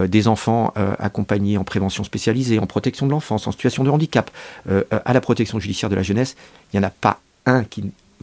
des 0.08 0.28
enfants 0.28 0.74
accompagnés 1.00 1.58
en 1.58 1.64
prévention 1.64 2.04
spécialisée, 2.04 2.60
en 2.60 2.66
protection 2.66 3.06
de 3.06 3.12
l'enfance, 3.12 3.48
en 3.48 3.52
situation 3.52 3.84
de 3.84 3.90
handicap, 3.90 4.32
à 4.70 5.14
la 5.14 5.22
protection 5.22 5.60
judiciaire 5.60 5.90
de 5.90 5.96
la 5.96 6.04
jeunesse, 6.04 6.36
il 6.72 6.80
n'y 6.80 6.86
en 6.86 6.88
a 6.88 6.92
pas 6.92 7.20
un 7.46 7.66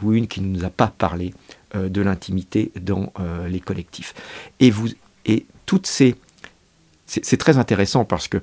ou 0.02 0.12
une 0.12 0.26
qui 0.26 0.40
ne 0.40 0.57
nous 0.57 0.64
a 0.64 0.71
pas 0.71 0.93
parlé 0.97 1.35
de 1.75 2.02
l'intimité 2.02 2.73
dans 2.81 3.12
les 3.49 3.61
collectifs. 3.61 4.14
Et, 4.59 4.71
vous, 4.71 4.88
et 5.26 5.47
toutes 5.67 5.87
ces... 5.87 6.17
C'est 7.07 7.37
très 7.37 7.59
intéressant 7.59 8.05
parce 8.05 8.29
que 8.29 8.40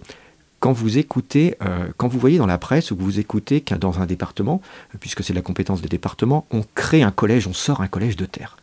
quand 0.60 0.72
vous 0.72 0.98
écoutez, 0.98 1.56
euh, 1.62 1.88
quand 1.98 2.08
vous 2.08 2.20
voyez 2.20 2.38
dans 2.38 2.48
la 2.48 2.58
presse 2.58 2.92
ou 2.92 2.96
que 2.96 3.02
vous 3.02 3.20
écoutez 3.20 3.62
qu'un 3.62 3.78
dans 3.78 4.00
un 4.00 4.06
département, 4.06 4.62
puisque 5.00 5.24
c'est 5.24 5.34
la 5.34 5.42
compétence 5.42 5.82
des 5.82 5.90
départements, 5.90 6.46
on 6.52 6.64
crée 6.76 7.04
un 7.04 7.12
collège, 7.12 7.48
on 7.48 7.54
sort 7.54 7.82
un 7.82 7.88
collège 7.88 8.16
de 8.16 8.26
terre. 8.26 8.58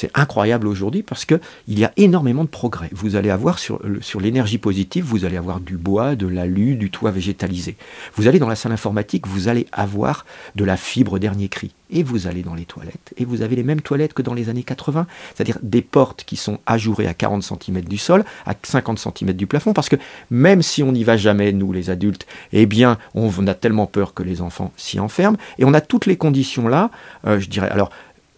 C'est 0.00 0.12
incroyable 0.14 0.68
aujourd'hui 0.68 1.02
parce 1.02 1.24
qu'il 1.24 1.40
y 1.66 1.84
a 1.84 1.90
énormément 1.96 2.44
de 2.44 2.48
progrès. 2.48 2.88
Vous 2.92 3.16
allez 3.16 3.30
avoir 3.30 3.58
sur, 3.58 3.80
l'énergie 4.20 4.58
positive, 4.58 5.04
vous 5.04 5.24
allez 5.24 5.36
avoir 5.36 5.58
du 5.58 5.76
bois, 5.76 6.14
de 6.14 6.28
l'alu, 6.28 6.76
du 6.76 6.88
toit 6.88 7.10
végétalisé. 7.10 7.74
Vous 8.14 8.28
allez 8.28 8.38
dans 8.38 8.46
la 8.46 8.54
salle 8.54 8.70
informatique, 8.70 9.26
vous 9.26 9.48
allez 9.48 9.66
avoir 9.72 10.24
de 10.54 10.64
la 10.64 10.76
fibre 10.76 11.18
dernier 11.18 11.48
cri. 11.48 11.72
Et 11.90 12.02
vous 12.02 12.26
allez 12.26 12.42
dans 12.42 12.54
les 12.54 12.66
toilettes, 12.66 13.14
et 13.16 13.24
vous 13.24 13.40
avez 13.40 13.56
les 13.56 13.62
mêmes 13.62 13.80
toilettes 13.80 14.12
que 14.12 14.20
dans 14.20 14.34
les 14.34 14.50
années 14.50 14.62
80, 14.62 15.06
c'est-à-dire 15.34 15.56
des 15.62 15.80
portes 15.80 16.22
qui 16.24 16.36
sont 16.36 16.58
ajourées 16.66 17.06
à 17.06 17.14
40 17.14 17.42
cm 17.42 17.80
du 17.80 17.96
sol, 17.96 18.26
à 18.44 18.52
50 18.62 18.98
cm 18.98 19.32
du 19.32 19.46
plafond, 19.46 19.72
parce 19.72 19.88
que 19.88 19.96
même 20.30 20.60
si 20.60 20.82
on 20.82 20.92
n'y 20.92 21.02
va 21.02 21.16
jamais, 21.16 21.50
nous 21.50 21.72
les 21.72 21.88
adultes, 21.88 22.26
eh 22.52 22.66
bien, 22.66 22.98
on 23.14 23.46
a 23.46 23.54
tellement 23.54 23.86
peur 23.86 24.12
que 24.12 24.22
les 24.22 24.42
enfants 24.42 24.70
s'y 24.76 25.00
enferment, 25.00 25.38
et 25.58 25.64
on 25.64 25.72
a 25.72 25.80
toutes 25.80 26.04
les 26.04 26.18
conditions 26.18 26.68
là, 26.68 26.90
euh, 27.26 27.40
je 27.40 27.48
dirais, 27.48 27.70
alors 27.70 27.88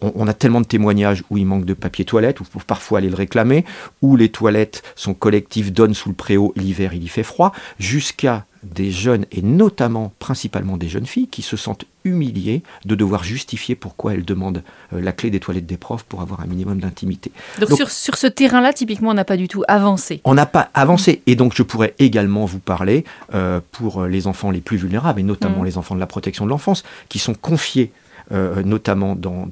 on, 0.01 0.27
a 0.27 0.33
tellement 0.33 0.61
de 0.61 0.65
témoignages 0.65 1.23
où 1.29 1.37
il 1.37 1.45
manque 1.45 1.65
de 1.65 1.73
papier 1.73 2.05
toilette, 2.05 2.39
où 2.39 2.43
il 2.43 2.51
faut 2.51 2.65
parfois 2.65 2.99
aller 2.99 3.09
le 3.09 3.15
réclamer, 3.15 3.65
où 4.01 4.15
les 4.15 4.29
toilettes 4.29 4.83
sont 4.95 5.13
collectives, 5.13 5.71
donnent 5.71 5.93
sous 5.93 6.09
le 6.09 6.15
préau, 6.15 6.53
l'hiver 6.55 6.93
il 6.93 7.03
y 7.03 7.07
fait 7.07 7.23
froid, 7.23 7.51
jusqu'à 7.79 8.45
des 8.63 8.91
jeunes, 8.91 9.25
et 9.31 9.41
notamment 9.41 10.13
principalement 10.19 10.77
des 10.77 10.87
jeunes 10.87 11.07
filles, 11.07 11.27
qui 11.27 11.41
se 11.41 11.57
sentent 11.57 11.85
humiliées 12.03 12.61
de 12.85 12.93
devoir 12.93 13.23
justifier 13.23 13.75
pourquoi 13.75 14.13
elles 14.13 14.25
demandent 14.25 14.63
euh, 14.93 15.01
la 15.01 15.11
clé 15.11 15.31
des 15.31 15.39
toilettes 15.39 15.65
des 15.65 15.77
profs 15.77 16.03
pour 16.03 16.21
avoir 16.21 16.41
un 16.41 16.45
minimum 16.45 16.79
d'intimité. 16.79 17.31
Donc, 17.59 17.71
sur, 17.71 17.89
sur, 17.89 18.17
ce 18.17 18.27
terrain-là, 18.27 18.73
typiquement, 18.73 19.09
on 19.09 19.13
n'a 19.15 19.25
pas 19.25 19.37
du 19.37 19.47
tout 19.47 19.63
avancé. 19.67 20.21
On 20.25 20.35
n'a 20.35 20.45
pas 20.45 20.69
avancé. 20.75 21.23
Et 21.25 21.35
donc 21.35 21.53
je 21.55 21.63
pourrais 21.63 21.95
également 21.97 22.45
vous 22.45 22.59
parler 22.59 23.03
euh, 23.33 23.61
pour 23.71 24.05
les 24.05 24.27
enfants 24.27 24.51
les 24.51 24.61
plus 24.61 24.77
vulnérables, 24.77 25.19
et 25.19 25.23
notamment 25.23 25.61
mm. 25.61 25.65
les 25.65 25.77
enfants 25.77 25.95
de 25.95 25.99
la 25.99 26.07
protection 26.07 26.45
de 26.45 26.51
l'enfance, 26.51 26.83
qui 27.09 27.17
sont 27.17 27.33
confiés 27.33 27.91
euh, 28.31 28.63
notamment 28.63 29.15
dans, 29.15 29.47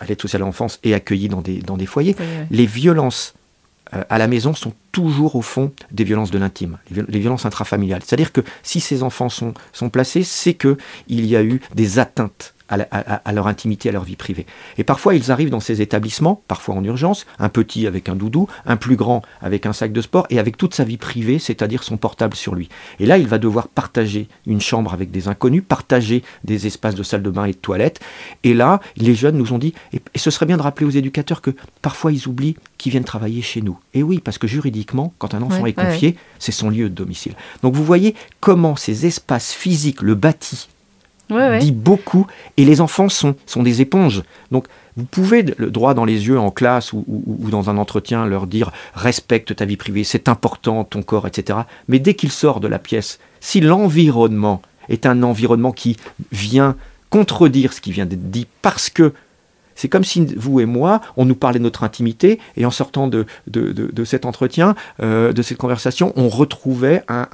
à 0.00 0.06
l'aide 0.06 0.20
sociale 0.20 0.42
à 0.42 0.44
l'enfance 0.44 0.78
et 0.82 0.94
accueillis 0.94 1.28
dans 1.28 1.40
des, 1.40 1.58
dans 1.58 1.76
des 1.76 1.86
foyers. 1.86 2.16
Les 2.50 2.66
violences 2.66 3.34
euh, 3.94 4.02
à 4.08 4.18
la 4.18 4.28
maison 4.28 4.54
sont 4.54 4.72
toujours 4.92 5.36
au 5.36 5.42
fond 5.42 5.72
des 5.90 6.04
violences 6.04 6.30
de 6.30 6.38
l'intime, 6.38 6.78
les 6.90 7.18
violences 7.18 7.46
intrafamiliales. 7.46 8.02
C'est-à-dire 8.04 8.32
que 8.32 8.40
si 8.62 8.80
ces 8.80 9.02
enfants 9.02 9.28
sont, 9.28 9.54
sont 9.72 9.90
placés, 9.90 10.22
c'est 10.22 10.54
qu'il 10.54 10.76
y 11.08 11.36
a 11.36 11.42
eu 11.42 11.60
des 11.74 11.98
atteintes 11.98 12.54
à, 12.82 13.32
leur 13.32 13.46
intimité, 13.46 13.88
à 13.88 13.92
leur 13.92 14.04
vie 14.04 14.16
privée. 14.16 14.46
Et 14.78 14.84
parfois, 14.84 15.14
ils 15.14 15.30
arrivent 15.30 15.50
dans 15.50 15.60
ces 15.60 15.82
établissements, 15.82 16.42
parfois 16.48 16.74
en 16.74 16.84
urgence, 16.84 17.26
un 17.38 17.48
petit 17.48 17.86
avec 17.86 18.08
un 18.08 18.16
doudou, 18.16 18.48
un 18.66 18.76
plus 18.76 18.96
grand 18.96 19.22
avec 19.40 19.66
un 19.66 19.72
sac 19.72 19.92
de 19.92 20.00
sport 20.00 20.26
et 20.30 20.38
avec 20.38 20.56
toute 20.56 20.74
sa 20.74 20.84
vie 20.84 20.96
privée, 20.96 21.38
c'est-à-dire 21.38 21.82
son 21.82 21.96
portable 21.96 22.34
sur 22.34 22.54
lui. 22.54 22.68
Et 22.98 23.06
là, 23.06 23.18
il 23.18 23.26
va 23.26 23.38
devoir 23.38 23.68
partager 23.68 24.28
une 24.46 24.60
chambre 24.60 24.92
avec 24.92 25.10
des 25.10 25.28
inconnus, 25.28 25.62
partager 25.66 26.22
des 26.44 26.66
espaces 26.66 26.94
de 26.94 27.02
salle 27.02 27.22
de 27.22 27.30
bain 27.30 27.44
et 27.44 27.52
de 27.52 27.56
toilette. 27.56 28.00
Et 28.42 28.54
là, 28.54 28.80
les 28.96 29.14
jeunes 29.14 29.36
nous 29.36 29.52
ont 29.52 29.58
dit, 29.58 29.74
et, 29.92 30.00
ce 30.16 30.30
serait 30.30 30.46
bien 30.46 30.56
de 30.56 30.62
rappeler 30.62 30.86
aux 30.86 30.90
éducateurs 30.90 31.42
que 31.42 31.50
parfois 31.82 32.12
ils 32.12 32.26
oublient 32.28 32.56
qu'ils 32.78 32.92
viennent 32.92 33.04
travailler 33.04 33.42
chez 33.42 33.62
nous. 33.62 33.78
Et 33.92 34.02
oui, 34.02 34.20
parce 34.20 34.38
que 34.38 34.46
juridiquement, 34.46 35.12
quand 35.18 35.34
un 35.34 35.42
enfant 35.42 35.66
est 35.66 35.72
confié, 35.72 36.16
c'est 36.38 36.52
son 36.52 36.70
lieu 36.70 36.88
de 36.88 36.94
domicile. 36.94 37.34
Donc 37.62 37.74
vous 37.74 37.84
voyez 37.84 38.14
comment 38.40 38.76
ces 38.76 39.06
espaces 39.06 39.52
physiques, 39.52 40.02
le 40.02 40.14
bâti, 40.14 40.68
dit 41.30 41.72
beaucoup. 41.72 42.26
Et 42.56 42.64
les 42.64 42.80
enfants 42.80 43.08
sont, 43.08 43.34
sont 43.46 43.62
des 43.62 43.80
éponges. 43.80 44.22
Donc, 44.50 44.66
vous 44.96 45.04
pouvez, 45.04 45.42
le 45.42 45.70
droit 45.70 45.94
dans 45.94 46.04
les 46.04 46.26
yeux 46.28 46.38
en 46.38 46.50
classe 46.50 46.92
ou, 46.92 47.04
dans 47.50 47.70
un 47.70 47.78
entretien, 47.78 48.26
leur 48.26 48.46
dire 48.46 48.70
respecte 48.94 49.56
ta 49.56 49.64
vie 49.64 49.76
privée, 49.76 50.04
c'est 50.04 50.28
important, 50.28 50.84
ton 50.84 51.02
corps, 51.02 51.26
etc. 51.26 51.60
Mais 51.88 51.98
dès 51.98 52.14
qu'il 52.14 52.30
sort 52.30 52.60
de 52.60 52.68
la 52.68 52.78
pièce, 52.78 53.18
si 53.40 53.60
l'environnement 53.60 54.62
est 54.88 55.06
un 55.06 55.22
environnement 55.22 55.72
qui 55.72 55.96
vient 56.30 56.76
contredire 57.10 57.72
ce 57.72 57.80
qui 57.80 57.92
vient 57.92 58.06
d'être 58.06 58.30
dit 58.30 58.46
parce 58.60 58.90
que 58.90 59.12
c'est 59.74 59.88
comme 59.88 60.04
si 60.04 60.26
vous 60.36 60.60
et 60.60 60.66
moi, 60.66 61.00
on 61.16 61.24
nous 61.24 61.34
parlait 61.34 61.58
de 61.58 61.64
notre 61.64 61.84
intimité, 61.84 62.38
et 62.56 62.66
en 62.66 62.70
sortant 62.70 63.08
de, 63.08 63.26
de, 63.46 64.04
cet 64.04 64.24
entretien, 64.24 64.74
euh, 65.02 65.32
de 65.32 65.42
cette 65.42 65.58
conversation, 65.58 66.12
on 66.16 66.28
retrouvait 66.28 67.02
un, 67.08 67.26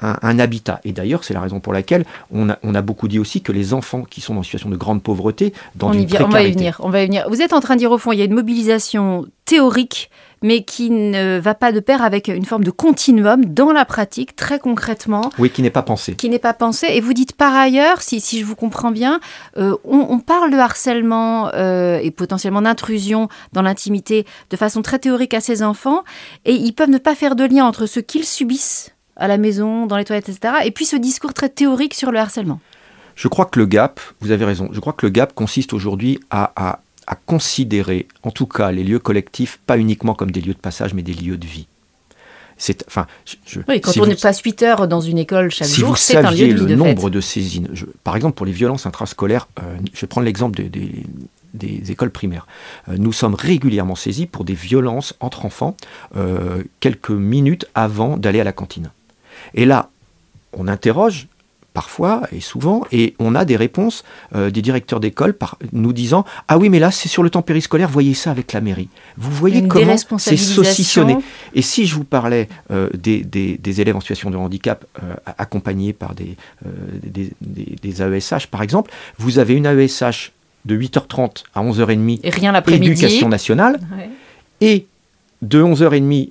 un, 0.00 0.38
habitat. 0.38 0.80
Et 0.84 0.92
d'ailleurs, 0.92 1.24
c'est 1.24 1.34
la 1.34 1.40
raison 1.40 1.60
pour 1.60 1.72
laquelle 1.72 2.04
on 2.30 2.50
a, 2.50 2.58
on 2.62 2.74
a, 2.74 2.82
beaucoup 2.82 3.08
dit 3.08 3.18
aussi 3.18 3.42
que 3.42 3.52
les 3.52 3.74
enfants 3.74 4.02
qui 4.02 4.20
sont 4.20 4.36
en 4.36 4.42
situation 4.42 4.70
de 4.70 4.76
grande 4.76 5.02
pauvreté, 5.02 5.52
dans 5.74 5.90
on 5.90 5.92
une 5.92 6.08
y 6.08 6.22
on 6.22 6.28
va 6.28 6.42
y 6.42 6.52
venir, 6.52 6.80
on 6.82 6.90
va 6.90 7.02
y 7.02 7.06
venir. 7.06 7.26
Vous 7.28 7.42
êtes 7.42 7.52
en 7.52 7.60
train 7.60 7.74
de 7.74 7.80
dire 7.80 7.90
au 7.90 7.98
fond, 7.98 8.12
il 8.12 8.18
y 8.18 8.22
a 8.22 8.24
une 8.24 8.34
mobilisation 8.34 9.26
théorique 9.44 10.10
mais 10.42 10.62
qui 10.62 10.90
ne 10.90 11.38
va 11.38 11.54
pas 11.54 11.72
de 11.72 11.80
pair 11.80 12.02
avec 12.02 12.28
une 12.28 12.44
forme 12.44 12.64
de 12.64 12.70
continuum 12.70 13.44
dans 13.44 13.72
la 13.72 13.84
pratique, 13.84 14.36
très 14.36 14.58
concrètement. 14.58 15.30
Oui, 15.38 15.50
qui 15.50 15.62
n'est 15.62 15.70
pas 15.70 15.82
pensé. 15.82 16.14
Qui 16.14 16.28
n'est 16.28 16.38
pas 16.38 16.54
pensé. 16.54 16.88
Et 16.90 17.00
vous 17.00 17.12
dites 17.12 17.34
par 17.34 17.54
ailleurs, 17.54 18.02
si, 18.02 18.20
si 18.20 18.40
je 18.40 18.44
vous 18.44 18.56
comprends 18.56 18.90
bien, 18.90 19.20
euh, 19.56 19.76
on, 19.84 20.18
parle 20.18 20.50
de 20.50 20.56
harcèlement 20.56 21.50
euh, 21.54 21.98
et 22.02 22.10
potentiellement 22.10 22.62
d'intrusion 22.62 23.28
dans 23.52 23.62
l'intimité 23.62 24.26
de 24.50 24.56
façon 24.56 24.82
très 24.82 24.98
théorique 24.98 25.34
à 25.34 25.40
ces 25.40 25.62
enfants, 25.62 26.04
et 26.44 26.54
ils 26.54 26.72
peuvent 26.72 26.90
ne 26.90 26.98
pas 26.98 27.14
faire 27.14 27.36
de 27.36 27.44
lien 27.44 27.64
entre 27.64 27.86
ce 27.86 28.00
qu'ils 28.00 28.24
subissent 28.24 28.94
à 29.16 29.28
la 29.28 29.38
maison, 29.38 29.86
dans 29.86 29.96
les 29.96 30.04
toilettes, 30.04 30.28
etc., 30.28 30.54
et 30.64 30.70
puis 30.70 30.84
ce 30.84 30.96
discours 30.96 31.34
très 31.34 31.48
théorique 31.48 31.94
sur 31.94 32.10
le 32.10 32.18
harcèlement. 32.18 32.60
Je 33.14 33.28
crois 33.28 33.44
que 33.44 33.60
le 33.60 33.66
gap, 33.66 34.00
vous 34.20 34.32
avez 34.32 34.44
raison, 34.44 34.68
je 34.72 34.80
crois 34.80 34.92
que 34.92 35.06
le 35.06 35.10
gap 35.10 35.34
consiste 35.34 35.72
aujourd'hui 35.72 36.18
à, 36.30 36.52
à 36.56 36.80
à 37.06 37.14
considérer, 37.14 38.06
en 38.22 38.30
tout 38.30 38.46
cas, 38.46 38.72
les 38.72 38.84
lieux 38.84 38.98
collectifs, 38.98 39.60
pas 39.66 39.78
uniquement 39.78 40.14
comme 40.14 40.30
des 40.30 40.40
lieux 40.40 40.54
de 40.54 40.58
passage, 40.58 40.94
mais 40.94 41.02
des 41.02 41.14
lieux 41.14 41.36
de 41.36 41.46
vie. 41.46 41.66
C'est, 42.56 42.84
enfin, 42.86 43.06
oui, 43.68 43.80
quand 43.80 43.96
on 43.98 44.06
n'est 44.06 44.14
pas 44.14 44.32
8 44.32 44.62
heures 44.62 44.88
dans 44.88 45.00
une 45.00 45.18
école 45.18 45.50
chaque 45.50 45.68
jour, 45.68 45.98
c'est 45.98 46.16
un 46.16 46.30
lieu 46.30 46.54
de 46.54 46.64
vie 46.64 46.68
le 46.68 46.76
nombre 46.76 47.10
de 47.10 47.20
saisines, 47.20 47.68
par 48.04 48.14
exemple 48.14 48.36
pour 48.36 48.46
les 48.46 48.52
violences 48.52 48.86
intrascolaires, 48.86 49.48
euh, 49.58 49.76
je 49.92 50.00
vais 50.02 50.06
prendre 50.06 50.24
l'exemple 50.24 50.62
des, 50.62 51.90
écoles 51.90 52.10
primaires. 52.10 52.46
Euh, 52.88 52.96
nous 52.96 53.12
sommes 53.12 53.34
régulièrement 53.34 53.96
saisis 53.96 54.26
pour 54.26 54.44
des 54.44 54.54
violences 54.54 55.14
entre 55.20 55.46
enfants 55.46 55.76
euh, 56.16 56.62
quelques 56.80 57.10
minutes 57.10 57.66
avant 57.74 58.16
d'aller 58.16 58.40
à 58.40 58.44
la 58.44 58.52
cantine. 58.52 58.90
Et 59.54 59.64
là, 59.64 59.90
on 60.52 60.68
interroge 60.68 61.26
parfois 61.74 62.22
et 62.32 62.40
souvent, 62.40 62.86
et 62.92 63.14
on 63.18 63.34
a 63.34 63.44
des 63.44 63.56
réponses 63.56 64.04
euh, 64.34 64.50
des 64.50 64.62
directeurs 64.62 65.00
d'école 65.00 65.36
nous 65.72 65.92
disant 65.92 66.24
Ah 66.48 66.56
oui, 66.56 66.70
mais 66.70 66.78
là, 66.78 66.90
c'est 66.90 67.08
sur 67.08 67.22
le 67.22 67.28
temps 67.28 67.42
périscolaire, 67.42 67.90
voyez 67.90 68.14
ça 68.14 68.30
avec 68.30 68.52
la 68.52 68.62
mairie. 68.62 68.88
Vous 69.18 69.32
voyez 69.32 69.66
comment 69.68 69.96
c'est 70.18 70.36
saucissonné. 70.38 71.18
Et 71.54 71.62
si 71.62 71.84
je 71.84 71.96
vous 71.96 72.04
parlais 72.04 72.48
euh, 72.70 72.88
des, 72.94 73.80
élèves 73.80 73.96
en 73.96 74.00
situation 74.00 74.30
de 74.30 74.36
handicap 74.36 74.86
euh, 75.02 75.14
accompagnés 75.36 75.92
par 75.92 76.14
des, 76.14 76.36
des, 77.02 78.02
AESH, 78.02 78.46
par 78.46 78.62
exemple, 78.62 78.92
vous 79.18 79.40
avez 79.40 79.54
une 79.54 79.66
AESH 79.66 80.32
de 80.64 80.78
8h30 80.78 81.42
à 81.54 81.62
11h30, 81.62 82.20
et 82.22 82.30
rien 82.30 82.54
éducation 82.68 83.28
nationale, 83.28 83.80
et 84.60 84.86
de 85.42 85.62
11h30 85.62 86.30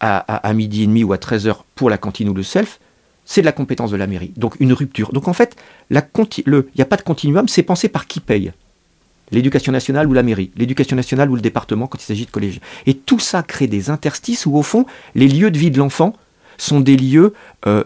à, 0.00 0.18
à, 0.18 0.48
à, 0.48 0.52
midi 0.52 0.82
et 0.82 0.86
demi 0.86 1.04
ou 1.04 1.14
à 1.14 1.16
13h 1.16 1.56
pour 1.74 1.88
la 1.88 1.96
cantine 1.96 2.28
ou 2.28 2.34
le 2.34 2.42
self, 2.42 2.78
c'est 3.24 3.40
de 3.40 3.46
la 3.46 3.52
compétence 3.52 3.90
de 3.90 3.96
la 3.96 4.06
mairie. 4.06 4.32
Donc 4.36 4.56
une 4.60 4.72
rupture. 4.72 5.12
Donc 5.12 5.28
en 5.28 5.32
fait, 5.32 5.56
il 5.90 5.94
n'y 5.94 6.82
a 6.82 6.84
pas 6.84 6.96
de 6.96 7.02
continuum, 7.02 7.48
c'est 7.48 7.62
pensé 7.62 7.88
par 7.88 8.06
qui 8.06 8.20
paye. 8.20 8.52
L'éducation 9.30 9.72
nationale 9.72 10.06
ou 10.06 10.12
la 10.12 10.22
mairie, 10.22 10.50
l'éducation 10.56 10.96
nationale 10.96 11.30
ou 11.30 11.34
le 11.34 11.40
département 11.40 11.86
quand 11.86 11.98
il 12.00 12.04
s'agit 12.04 12.26
de 12.26 12.30
collège. 12.30 12.60
Et 12.86 12.94
tout 12.94 13.18
ça 13.18 13.42
crée 13.42 13.66
des 13.66 13.90
interstices 13.90 14.46
où 14.46 14.56
au 14.56 14.62
fond, 14.62 14.86
les 15.14 15.28
lieux 15.28 15.50
de 15.50 15.58
vie 15.58 15.70
de 15.70 15.78
l'enfant 15.78 16.14
sont 16.58 16.80
des 16.80 16.96
lieux 16.96 17.32
euh, 17.66 17.84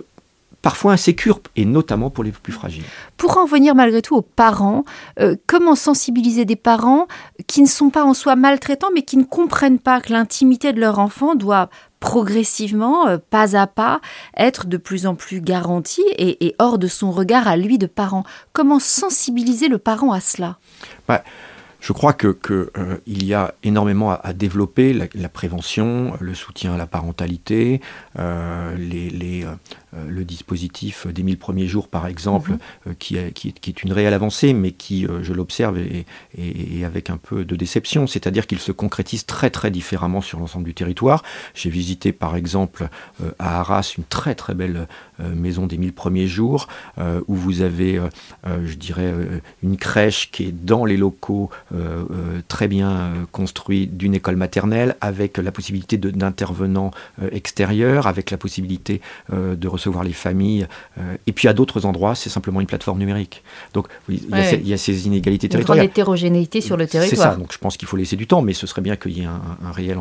parfois 0.62 0.92
insécures, 0.92 1.40
et 1.56 1.64
notamment 1.64 2.10
pour 2.10 2.24
les 2.24 2.32
plus 2.32 2.52
fragiles. 2.52 2.84
Pour 3.16 3.38
en 3.38 3.46
venir 3.46 3.74
malgré 3.74 4.02
tout 4.02 4.16
aux 4.16 4.22
parents, 4.22 4.84
euh, 5.20 5.36
comment 5.46 5.74
sensibiliser 5.74 6.44
des 6.44 6.56
parents 6.56 7.06
qui 7.46 7.62
ne 7.62 7.66
sont 7.66 7.90
pas 7.90 8.04
en 8.04 8.14
soi 8.14 8.36
maltraitants, 8.36 8.90
mais 8.94 9.02
qui 9.02 9.16
ne 9.16 9.24
comprennent 9.24 9.78
pas 9.78 10.00
que 10.00 10.12
l'intimité 10.12 10.72
de 10.72 10.80
leur 10.80 10.98
enfant 10.98 11.34
doit 11.34 11.70
progressivement, 12.00 13.08
euh, 13.08 13.18
pas 13.18 13.56
à 13.56 13.66
pas, 13.66 14.00
être 14.36 14.66
de 14.66 14.76
plus 14.76 15.06
en 15.06 15.14
plus 15.14 15.40
garantie 15.40 16.04
et, 16.16 16.54
hors 16.58 16.78
de 16.78 16.86
son 16.86 17.10
regard 17.10 17.48
à 17.48 17.56
lui 17.56 17.78
de 17.78 17.86
parent. 17.86 18.24
Comment 18.52 18.78
sensibiliser 18.78 19.68
le 19.68 19.78
parent 19.78 20.12
à 20.12 20.20
cela? 20.20 20.58
Bah, 21.06 21.22
je 21.80 21.92
crois 21.92 22.12
qu'il 22.12 22.32
que, 22.34 22.72
euh, 22.76 22.96
y 23.06 23.34
a 23.34 23.54
énormément 23.62 24.10
à, 24.10 24.32
développer, 24.32 24.92
la, 24.92 25.28
prévention, 25.28 26.14
le 26.20 26.34
soutien 26.34 26.74
à 26.74 26.76
la 26.76 26.86
parentalité, 26.86 27.80
euh, 28.18 28.74
les, 28.76 29.44
euh, 29.44 29.54
le 29.92 30.24
dispositif 30.24 31.06
des 31.06 31.22
1000 31.22 31.38
premiers 31.38 31.66
jours, 31.66 31.88
par 31.88 32.06
exemple, 32.06 32.52
mhm. 32.52 32.58
euh, 32.88 32.92
qui, 32.98 33.16
est, 33.16 33.32
qui, 33.32 33.48
est, 33.48 33.82
une 33.82 33.92
réelle 33.92 34.14
avancée, 34.14 34.52
mais 34.52 34.72
qui, 34.72 35.06
euh, 35.06 35.22
je 35.22 35.32
l'observe, 35.32 35.78
est, 35.78 36.04
avec 36.84 37.10
un 37.10 37.16
peu 37.16 37.44
de 37.44 37.56
déception, 37.56 38.06
c'est-à-dire 38.06 38.46
qu'il 38.46 38.58
se 38.58 38.72
concrétise 38.72 39.26
très 39.26 39.50
très 39.50 39.70
différemment 39.70 40.20
sur 40.20 40.38
l'ensemble 40.38 40.64
du 40.64 40.74
territoire. 40.74 41.22
J'ai 41.54 41.70
visité 41.70 42.12
par 42.12 42.36
exemple 42.36 42.88
à 43.38 43.60
Arras 43.60 43.94
une 43.98 44.04
très 44.04 44.34
très 44.34 44.54
belle 44.54 44.86
maison 45.18 45.66
des 45.66 45.76
1000 45.76 45.92
premiers 45.92 46.26
jours, 46.26 46.68
où 46.98 47.34
vous 47.34 47.60
avez, 47.62 48.00
je 48.46 48.74
dirais, 48.74 49.12
une 49.62 49.76
crèche 49.76 50.30
qui 50.30 50.44
est 50.44 50.52
dans 50.52 50.84
les 50.84 50.96
locaux 50.96 51.50
très 52.46 52.68
bien 52.68 53.12
construits 53.32 53.86
d'une 53.86 54.14
école 54.14 54.36
maternelle, 54.36 54.96
avec 55.00 55.38
la 55.38 55.52
possibilité 55.52 55.96
d'intervenants 55.98 56.92
extérieurs, 57.32 58.06
avec 58.06 58.30
la 58.30 58.38
possibilité 58.38 59.00
de 59.32 59.68
recevoir 59.78 60.04
les 60.04 60.12
familles. 60.12 60.66
Euh, 60.98 61.16
et 61.26 61.32
puis 61.32 61.48
à 61.48 61.52
d'autres 61.52 61.86
endroits, 61.86 62.14
c'est 62.14 62.28
simplement 62.28 62.60
une 62.60 62.66
plateforme 62.66 62.98
numérique. 62.98 63.42
Donc 63.72 63.88
il, 64.08 64.20
y, 64.28 64.72
a 64.72 64.76
ces, 64.76 65.06
inégalités 65.06 65.48
territoriales. 65.48 65.84
Une 65.84 65.88
grande 65.88 65.90
hétérogénéité 65.90 66.60
sur 66.60 66.76
le 66.76 66.86
territoire. 66.86 67.10
C'est 67.10 67.30
ça. 67.30 67.36
Donc 67.36 67.52
je 67.52 67.58
pense 67.58 67.76
qu'il 67.76 67.88
faut 67.88 67.96
laisser 67.96 68.16
du 68.16 68.26
temps, 68.26 68.42
mais 68.42 68.52
ce 68.52 68.66
serait 68.66 68.82
bien 68.82 68.96
qu'il 68.96 69.12
y 69.18 69.22
ait 69.22 69.26
un, 69.26 69.72
réel 69.72 69.98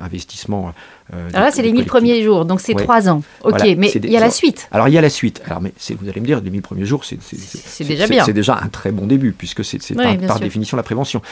investissement. 0.00 0.72
Euh, 1.14 1.28
alors 1.32 1.46
là, 1.46 1.50
c'est 1.52 1.62
les 1.62 1.72
1000 1.72 1.84
premiers 1.84 2.22
jours, 2.22 2.44
donc 2.44 2.60
c'est 2.60 2.74
trois 2.74 3.08
ans. 3.08 3.22
Ok, 3.42 3.62
mais 3.76 3.90
il 3.90 4.10
y 4.10 4.16
a 4.16 4.20
la 4.20 4.30
suite. 4.30 4.68
Alors 4.70 4.88
il 4.88 4.94
y 4.94 4.98
a 4.98 5.00
la 5.00 5.10
suite. 5.10 5.42
Alors 5.46 5.60
mais 5.60 5.72
vous 6.00 6.08
allez 6.08 6.20
me 6.20 6.26
dire, 6.26 6.40
les 6.40 6.50
1000 6.50 6.62
premiers 6.62 6.86
jours, 6.86 7.04
c'est 7.04 7.18
déjà 7.84 8.06
bien. 8.06 8.24
C'est 8.24 8.32
déjà 8.32 8.58
un 8.62 8.68
très 8.68 8.92
bon 8.92 9.06
début, 9.06 9.32
puisque 9.32 9.64
c'est 9.64 9.78
par, 9.94 10.40
définition 10.40 10.76
la 10.76 10.82
prévention. 10.82 11.22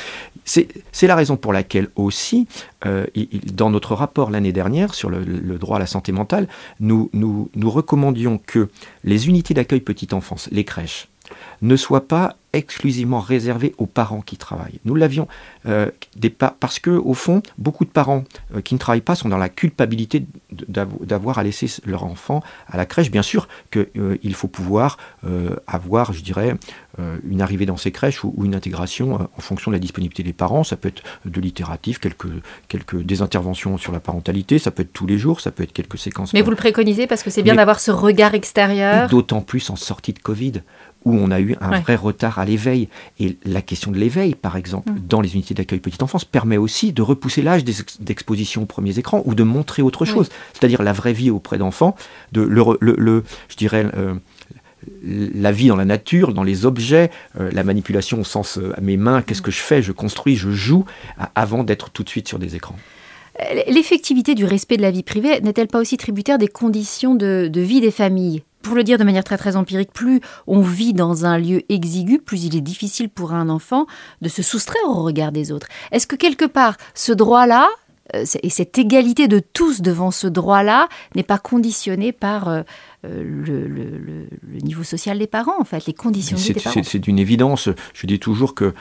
C'est 0.45 0.69
la 1.03 1.17
raison 1.17 1.37
pour 1.37 1.53
laquelle 1.53 1.89
aussi, 1.97 2.47
euh, 2.87 3.07
dans 3.53 3.71
notre 3.71 3.95
rapport 3.95 4.31
l'année 4.31 4.53
dernière 4.53 4.95
sur 4.95 5.11
le, 5.11 5.25
droit 5.59 5.77
à 5.77 5.81
la 5.81 5.87
santé 5.87 6.13
mentale, 6.13 6.49
nous, 6.81 7.11
recommandions 7.65 8.39
que 8.39 8.69
les 9.05 9.29
unités 9.29 9.55
d'accueil 9.55 9.81
petite 9.81 10.13
enfance, 10.13 10.49
les 10.53 10.65
crèches, 10.65 11.09
ne 11.63 11.77
soit 11.77 12.09
pas 12.09 12.37
exclusivement 12.57 13.21
réservé 13.21 13.75
aux 13.79 13.87
parents 13.87 14.23
qui 14.23 14.37
travaillent. 14.37 14.81
Nous 14.85 14.95
l'avions 14.95 15.29
euh, 15.67 15.91
parce 16.61 16.79
que 16.79 16.91
au 16.91 17.15
fond, 17.15 17.43
beaucoup 17.59 17.85
de 17.85 17.91
parents 17.91 18.25
euh, 18.55 18.61
qui 18.63 18.75
ne 18.75 18.79
travaillent 18.79 19.03
pas 19.03 19.15
sont 19.15 19.29
dans 19.29 19.37
la 19.37 19.51
culpabilité 19.51 20.25
d'avoir 20.51 21.39
à 21.39 21.45
laisser 21.45 21.69
leur 21.85 22.05
enfant 22.05 22.43
à 22.69 22.77
la 22.77 22.87
crèche. 22.87 23.11
Bien 23.11 23.23
sûr 23.23 23.47
qu'il 23.71 23.89
euh, 23.99 24.33
faut 24.33 24.49
pouvoir 24.49 24.97
avoir, 25.67 26.13
je 26.13 26.23
dirais, 26.23 26.55
une 27.25 27.43
arrivée 27.43 27.67
dans 27.67 27.77
ces 27.77 27.91
crèches 27.91 28.25
ou, 28.25 28.35
une 28.45 28.55
intégration 28.55 29.15
en 29.15 29.41
fonction 29.41 29.71
de 29.71 29.77
la 29.77 29.81
disponibilité 29.81 30.23
des 30.23 30.33
parents. 30.33 30.65
Ça 30.65 30.77
peut 30.77 30.89
être 30.89 31.03
de 31.25 31.41
littératif, 31.41 31.99
quelques, 31.99 32.29
quelques 32.69 33.03
des 33.03 33.23
interventions 33.23 33.77
sur 33.77 33.93
la 33.93 34.01
parentalité, 34.01 34.59
ça 34.59 34.71
peut 34.71 34.83
être 34.83 34.93
tous 34.93 35.07
les 35.07 35.19
jours, 35.19 35.41
ça 35.41 35.51
peut 35.51 35.63
être 35.63 35.73
quelques 35.73 35.99
séquences. 35.99 36.33
Mais 36.33 36.43
vous 36.43 36.51
le 36.51 36.57
préconisez 36.57 37.07
parce 37.07 37.23
que 37.23 37.31
c'est 37.31 37.43
bien 37.43 37.55
d'avoir 37.55 37.81
ce 37.81 37.91
regard 37.91 38.35
extérieur. 38.35 39.09
D'autant 39.09 39.41
plus 39.41 39.69
en 39.71 39.77
sortie 39.77 40.13
de 40.13 40.19
Covid 40.19 40.63
où 41.07 41.15
on 41.15 41.31
a 41.31 41.41
eu 41.41 41.57
un 41.61 41.81
vrai 41.81 41.95
retard 41.95 42.39
à 42.41 42.45
l'éveil. 42.45 42.89
Et 43.21 43.39
la 43.45 43.63
question 43.63 43.93
de 43.93 43.97
l'éveil, 43.97 44.35
par 44.35 44.57
exemple, 44.57 44.91
mm. 44.91 44.99
dans 45.09 45.21
les 45.21 45.35
unités 45.35 45.55
d'accueil 45.55 45.79
petite 45.79 46.03
enfance, 46.03 46.25
permet 46.25 46.57
aussi 46.57 46.93
de 46.93 47.01
repousser 47.01 47.43
l'âge 47.43 47.65
d'exposition 47.65 48.65
aux 48.65 48.67
premiers 48.67 48.99
écrans 48.99 49.23
ou 49.25 49.35
de 49.35 49.45
montrer 49.45 49.83
autre 49.83 50.05
chose, 50.05 50.29
c'est-à-dire 50.53 50.83
la 50.83 50.93
vraie 50.93 51.13
vie 51.13 51.31
auprès 51.31 51.59
d'enfants, 51.59 51.95
de 52.33 52.43
le, 52.43 53.25
je 53.49 53.57
dirais, 53.57 53.87
euh, 53.97 54.15
la 55.05 55.53
vie 55.53 55.69
dans 55.69 55.77
la 55.77 55.85
nature, 55.85 56.35
dans 56.35 56.43
les 56.43 56.67
objets, 56.67 57.11
euh, 57.39 57.51
la 57.53 57.63
manipulation 57.63 58.21
au 58.21 58.25
sens 58.25 58.59
euh, 58.59 58.77
à 58.77 58.81
mes 58.81 58.97
mains, 58.97 59.23
qu'est-ce 59.23 59.43
que 59.43 59.53
je 59.53 59.61
fais, 59.61 59.83
je 59.83 59.93
construis, 59.93 60.35
je 60.35 60.51
joue, 60.51 60.85
avant 61.37 61.63
d'être 61.63 61.91
tout 61.91 62.03
de 62.03 62.09
suite 62.09 62.27
sur 62.27 62.41
des 62.41 62.57
écrans. 62.57 62.77
L'effectivité 63.69 64.35
du 64.35 64.45
respect 64.45 64.79
de 64.79 64.83
la 64.83 64.91
vie 64.91 65.03
privée 65.05 65.41
n'est-elle 65.41 65.69
pas 65.69 65.79
aussi 65.79 65.99
tributaire 65.99 66.39
des 66.39 66.49
conditions 66.49 67.15
de 67.15 67.61
vie 67.61 67.81
des 67.81 67.91
familles? 67.91 68.43
Pour 68.67 68.75
le 68.75 68.83
dire 68.83 68.99
de 68.99 69.05
manière 69.05 69.23
très 69.23 69.39
très 69.39 69.55
empirique, 69.55 69.93
plus 69.93 70.21
on 70.49 70.61
vit 70.61 70.93
dans 70.93 71.25
un 71.25 71.39
lieu 71.39 71.63
exigu, 71.69 72.19
plus 72.19 72.45
il 72.47 72.57
est 72.57 72.61
difficile 72.61 73.09
pour 73.09 73.33
un 73.33 73.49
enfant 73.49 73.87
de 74.23 74.29
se 74.29 74.43
soustraire 74.43 74.83
au 74.89 75.05
regard 75.05 75.31
des 75.31 75.53
autres. 75.53 75.69
Est-ce 75.93 76.09
que 76.09 76.17
quelque 76.17 76.47
part, 76.47 76.77
ce 76.95 77.13
droit-là, 77.13 77.69
euh, 78.15 78.25
et 78.43 78.51
cette 78.51 78.77
égalité 78.77 79.29
de 79.29 79.39
tous 79.39 79.83
devant 79.83 80.11
ce 80.11 80.27
droit-là 80.27 80.89
n'est 81.15 81.23
pas 81.23 81.39
conditionné 81.39 82.11
par 82.11 82.49
euh, 82.49 82.63
euh, 83.05 83.23
le, 83.23 84.61
niveau 84.63 84.83
social 84.83 85.19
des 85.21 85.29
parents, 85.29 85.61
en 85.61 85.65
fait, 85.65 85.87
les 85.87 85.95
conditions 85.95 86.37
des 86.37 86.61
parents? 86.61 86.83
C'est 86.83 87.07
une 87.07 87.21
évidence. 87.21 87.69
Je 87.95 88.07
dis 88.09 88.19
toujours 88.19 88.57
qu'il 88.57 88.73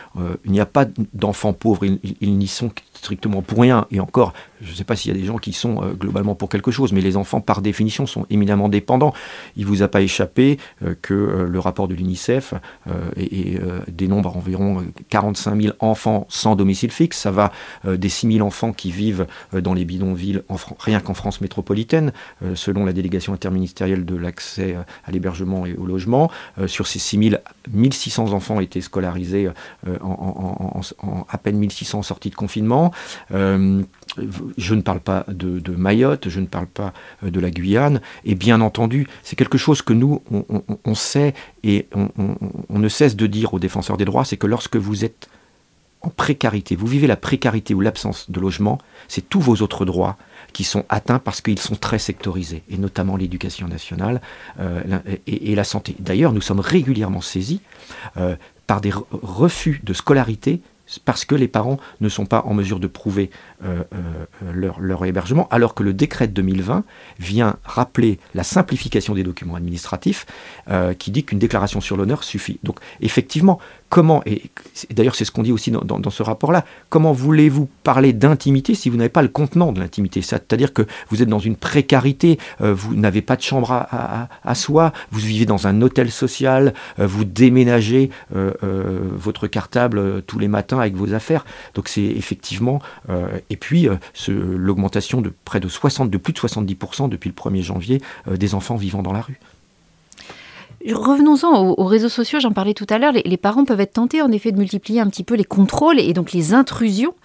n'y 0.47 0.59
a 0.59 0.65
pas 0.65 0.85
d'enfants 1.13 1.53
pauvres, 1.53 1.85
ils 1.85 2.37
n'y 2.37 2.47
sont 2.47 2.71
strictement 2.97 3.41
pour 3.41 3.59
rien. 3.59 3.85
Et 3.91 3.99
encore, 3.99 4.33
je 4.61 4.71
ne 4.71 4.75
sais 4.75 4.83
pas 4.83 4.95
s'il 4.95 5.13
y 5.13 5.17
a 5.17 5.19
des 5.19 5.25
gens 5.25 5.37
qui 5.37 5.53
sont 5.53 5.83
euh, 5.83 5.93
globalement 5.93 6.35
pour 6.35 6.49
quelque 6.49 6.71
chose, 6.71 6.93
mais 6.93 7.01
les 7.01 7.17
enfants, 7.17 7.41
par 7.41 7.61
définition, 7.61 8.05
sont 8.05 8.25
éminemment 8.29 8.69
dépendants. 8.69 9.13
Il 9.57 9.63
ne 9.63 9.67
vous 9.67 9.83
a 9.83 9.87
pas 9.87 10.01
échappé 10.01 10.57
euh, 10.83 10.95
que 11.01 11.13
euh, 11.13 11.47
le 11.47 11.59
rapport 11.59 11.87
de 11.87 11.93
l'UNICEF 11.93 12.53
dénombre 13.87 14.35
environ 14.35 14.83
45 15.09 15.61
000 15.61 15.75
enfants 15.79 16.25
sans 16.29 16.55
domicile 16.55 16.91
fixe. 16.91 17.17
Ça 17.19 17.31
va 17.31 17.51
des 17.85 18.09
6 18.09 18.33
000 18.33 18.45
enfants 18.45 18.73
qui 18.73 18.91
vivent 18.91 19.27
dans 19.53 19.73
les 19.73 19.85
bidonvilles, 19.85 20.41
rien 20.79 20.99
qu'en 20.99 21.13
France 21.13 21.41
métropolitaine, 21.41 22.11
selon 22.55 22.85
la 22.85 22.93
délégation 22.93 23.33
interministérielle 23.33 24.05
de 24.05 24.15
l'accès 24.15 24.75
à 25.05 25.11
l'hébergement 25.11 25.65
et 25.65 25.73
au 25.75 25.85
logement. 25.85 26.29
sur 26.67 26.87
ces 26.87 26.99
6 26.99 27.29
000, 27.29 27.41
1600 27.71 28.33
enfants 28.33 28.59
étaient 28.59 28.81
scolarisés 28.81 29.49
en, 30.01 30.81
en, 31.01 31.25
à 31.29 31.37
peine 31.37 31.57
1600 31.57 32.03
sorties 32.03 32.29
de 32.29 32.35
confinement. 32.35 32.91
Euh, 33.31 33.83
je 34.57 34.75
ne 34.75 34.81
parle 34.81 34.99
pas 34.99 35.25
de, 35.27 35.61
Mayotte, 35.71 36.29
je 36.29 36.39
ne 36.39 36.45
parle 36.45 36.67
pas 36.67 36.93
euh, 37.23 37.29
de 37.29 37.39
la 37.39 37.51
Guyane, 37.51 38.01
et 38.23 38.35
bien 38.35 38.61
entendu, 38.61 39.07
c'est 39.23 39.35
quelque 39.35 39.57
chose 39.57 39.81
que 39.81 39.93
nous, 39.93 40.21
on, 40.85 40.95
sait 40.95 41.33
et 41.63 41.87
on, 41.93 42.79
ne 42.79 42.89
cesse 42.89 43.15
de 43.15 43.27
dire 43.27 43.53
aux 43.53 43.59
défenseurs 43.59 43.97
des 43.97 44.05
droits, 44.05 44.25
c'est 44.25 44.37
que 44.37 44.47
lorsque 44.47 44.77
vous 44.77 45.03
êtes 45.05 45.29
en 46.01 46.09
précarité, 46.09 46.75
vous 46.75 46.85
vivez 46.87 47.07
la 47.07 47.15
précarité 47.15 47.73
ou 47.73 47.81
l'absence 47.81 48.29
de 48.29 48.39
logement, 48.39 48.77
c'est 49.07 49.27
tous 49.27 49.41
vos 49.41 49.55
autres 49.57 49.85
droits 49.85 50.17
qui 50.53 50.63
sont 50.63 50.85
atteints 50.87 51.19
parce 51.19 51.41
qu'ils 51.41 51.59
sont 51.59 51.75
très 51.75 51.99
sectorisés, 51.99 52.63
et 52.69 52.77
notamment 52.77 53.17
l'éducation 53.17 53.67
nationale 53.67 54.21
euh, 54.59 54.99
et, 55.27 55.55
la 55.55 55.63
santé. 55.63 55.95
D'ailleurs, 55.99 56.31
nous 56.31 56.41
sommes 56.41 56.59
régulièrement 56.59 57.21
saisis 57.21 57.61
par 58.67 58.81
des 58.81 58.91
refus 59.11 59.81
de 59.83 59.93
scolarité 59.93 60.61
parce 61.03 61.25
que 61.25 61.35
les 61.35 61.47
parents 61.47 61.77
ne 62.01 62.09
sont 62.09 62.25
pas 62.25 62.43
en 62.45 62.53
mesure 62.53 62.79
de 62.79 62.87
prouver 62.87 63.29
euh, 63.63 63.83
euh, 63.93 64.51
leur, 64.53 64.79
leur, 64.79 65.05
hébergement, 65.05 65.47
alors 65.49 65.73
que 65.73 65.83
le 65.83 65.93
décret 65.93 66.27
de 66.27 66.33
2020 66.33 66.83
vient 67.19 67.57
rappeler 67.63 68.19
la 68.33 68.43
simplification 68.43 69.13
des 69.13 69.23
documents 69.23 69.55
administratifs, 69.55 70.25
euh, 70.69 70.93
qui 70.93 71.11
dit 71.11 71.23
qu'une 71.23 71.39
déclaration 71.39 71.81
sur 71.81 71.97
l'honneur 71.97 72.23
suffit. 72.23 72.59
Donc 72.63 72.79
effectivement, 73.01 73.59
comment, 73.95 74.21
et 74.25 74.41
d'ailleurs 74.91 75.15
c'est 75.15 75.23
ce 75.23 75.31
qu'on 75.31 75.43
dit 75.43 75.53
aussi 75.53 75.71
dans, 75.71 76.09
ce 76.09 76.21
rapport-là, 76.21 76.65
comment 76.89 77.13
voulez-vous 77.13 77.69
parler 77.83 78.11
d'intimité 78.11 78.75
si 78.75 78.89
vous 78.89 78.97
n'avez 78.97 79.07
pas 79.07 79.21
le 79.21 79.29
contenant 79.29 79.71
de 79.71 79.79
l'intimité? 79.79 80.21
C'est-à-dire 80.21 80.73
que 80.73 80.81
vous 81.09 81.21
êtes 81.21 81.29
dans 81.29 81.39
une 81.39 81.55
précarité, 81.55 82.37
vous 82.59 82.93
n'avez 82.95 83.21
pas 83.21 83.37
de 83.37 83.41
chambre 83.41 83.71
à, 83.71 84.55
soi, 84.55 84.91
vous 85.11 85.19
vivez 85.19 85.45
dans 85.45 85.67
un 85.67 85.81
hôtel 85.81 86.11
social, 86.11 86.73
vous 86.97 87.23
déménagez 87.23 88.09
votre 88.31 89.47
cartable 89.47 90.21
tous 90.23 90.39
les 90.39 90.49
matins 90.49 90.79
avec 90.79 90.95
vos 90.95 91.13
affaires. 91.13 91.45
Donc 91.73 91.87
c'est 91.87 92.03
effectivement 92.03 92.81
et 93.49 93.55
puis 93.55 93.87
euh, 93.87 93.95
l'augmentation 94.57 95.21
de 95.21 95.33
près 95.45 95.59
de 95.59 95.67
60, 95.67 96.09
de 96.09 96.17
plus 96.17 96.33
de 96.33 96.39
70% 96.39 97.09
depuis 97.09 97.29
le 97.29 97.35
1er 97.35 97.61
janvier 97.61 98.01
euh, 98.27 98.37
des 98.37 98.53
enfants 98.53 98.75
vivant 98.75 99.01
dans 99.01 99.13
la 99.13 99.21
rue. 99.21 99.39
Revenons-en 100.93 101.73
aux, 101.77 101.85
réseaux 101.85 102.09
sociaux, 102.09 102.39
j'en 102.39 102.51
parlais 102.51 102.73
tout 102.73 102.85
à 102.89 102.97
l'heure. 102.97 103.13
Les, 103.13 103.37
parents 103.37 103.65
peuvent 103.65 103.79
être 103.79 103.93
tentés 103.93 104.21
en 104.21 104.31
effet 104.31 104.51
de 104.51 104.57
multiplier 104.57 105.01
un 105.01 105.07
petit 105.07 105.23
peu 105.23 105.35
les 105.35 105.43
contrôles 105.43 105.99
et 105.99 106.13
donc 106.13 106.31
les 106.31 106.53
intrusions. 106.53 107.15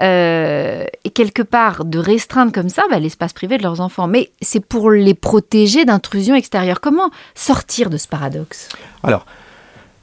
Euh, 0.00 0.84
et 1.02 1.10
quelque 1.10 1.42
part 1.42 1.84
de 1.84 1.98
restreindre 1.98 2.52
comme 2.52 2.68
ça 2.68 2.84
bah, 2.88 3.00
l'espace 3.00 3.32
privé 3.32 3.58
de 3.58 3.62
leurs 3.62 3.80
enfants. 3.80 4.06
Mais 4.06 4.30
c'est 4.40 4.64
pour 4.64 4.90
les 4.90 5.14
protéger 5.14 5.84
d'intrusions 5.84 6.34
extérieures. 6.34 6.80
Comment 6.80 7.10
sortir 7.34 7.90
de 7.90 7.96
ce 7.96 8.06
paradoxe? 8.06 8.68
Alors, 9.02 9.26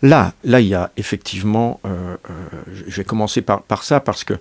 là, 0.01 0.33
là, 0.43 0.59
il 0.59 0.67
y 0.67 0.75
a 0.75 0.91
effectivement, 0.97 1.79
je 1.85 2.95
vais 2.95 3.03
commencer 3.05 3.41
par, 3.41 3.83
ça 3.83 3.99
parce 3.99 4.23
que 4.23 4.33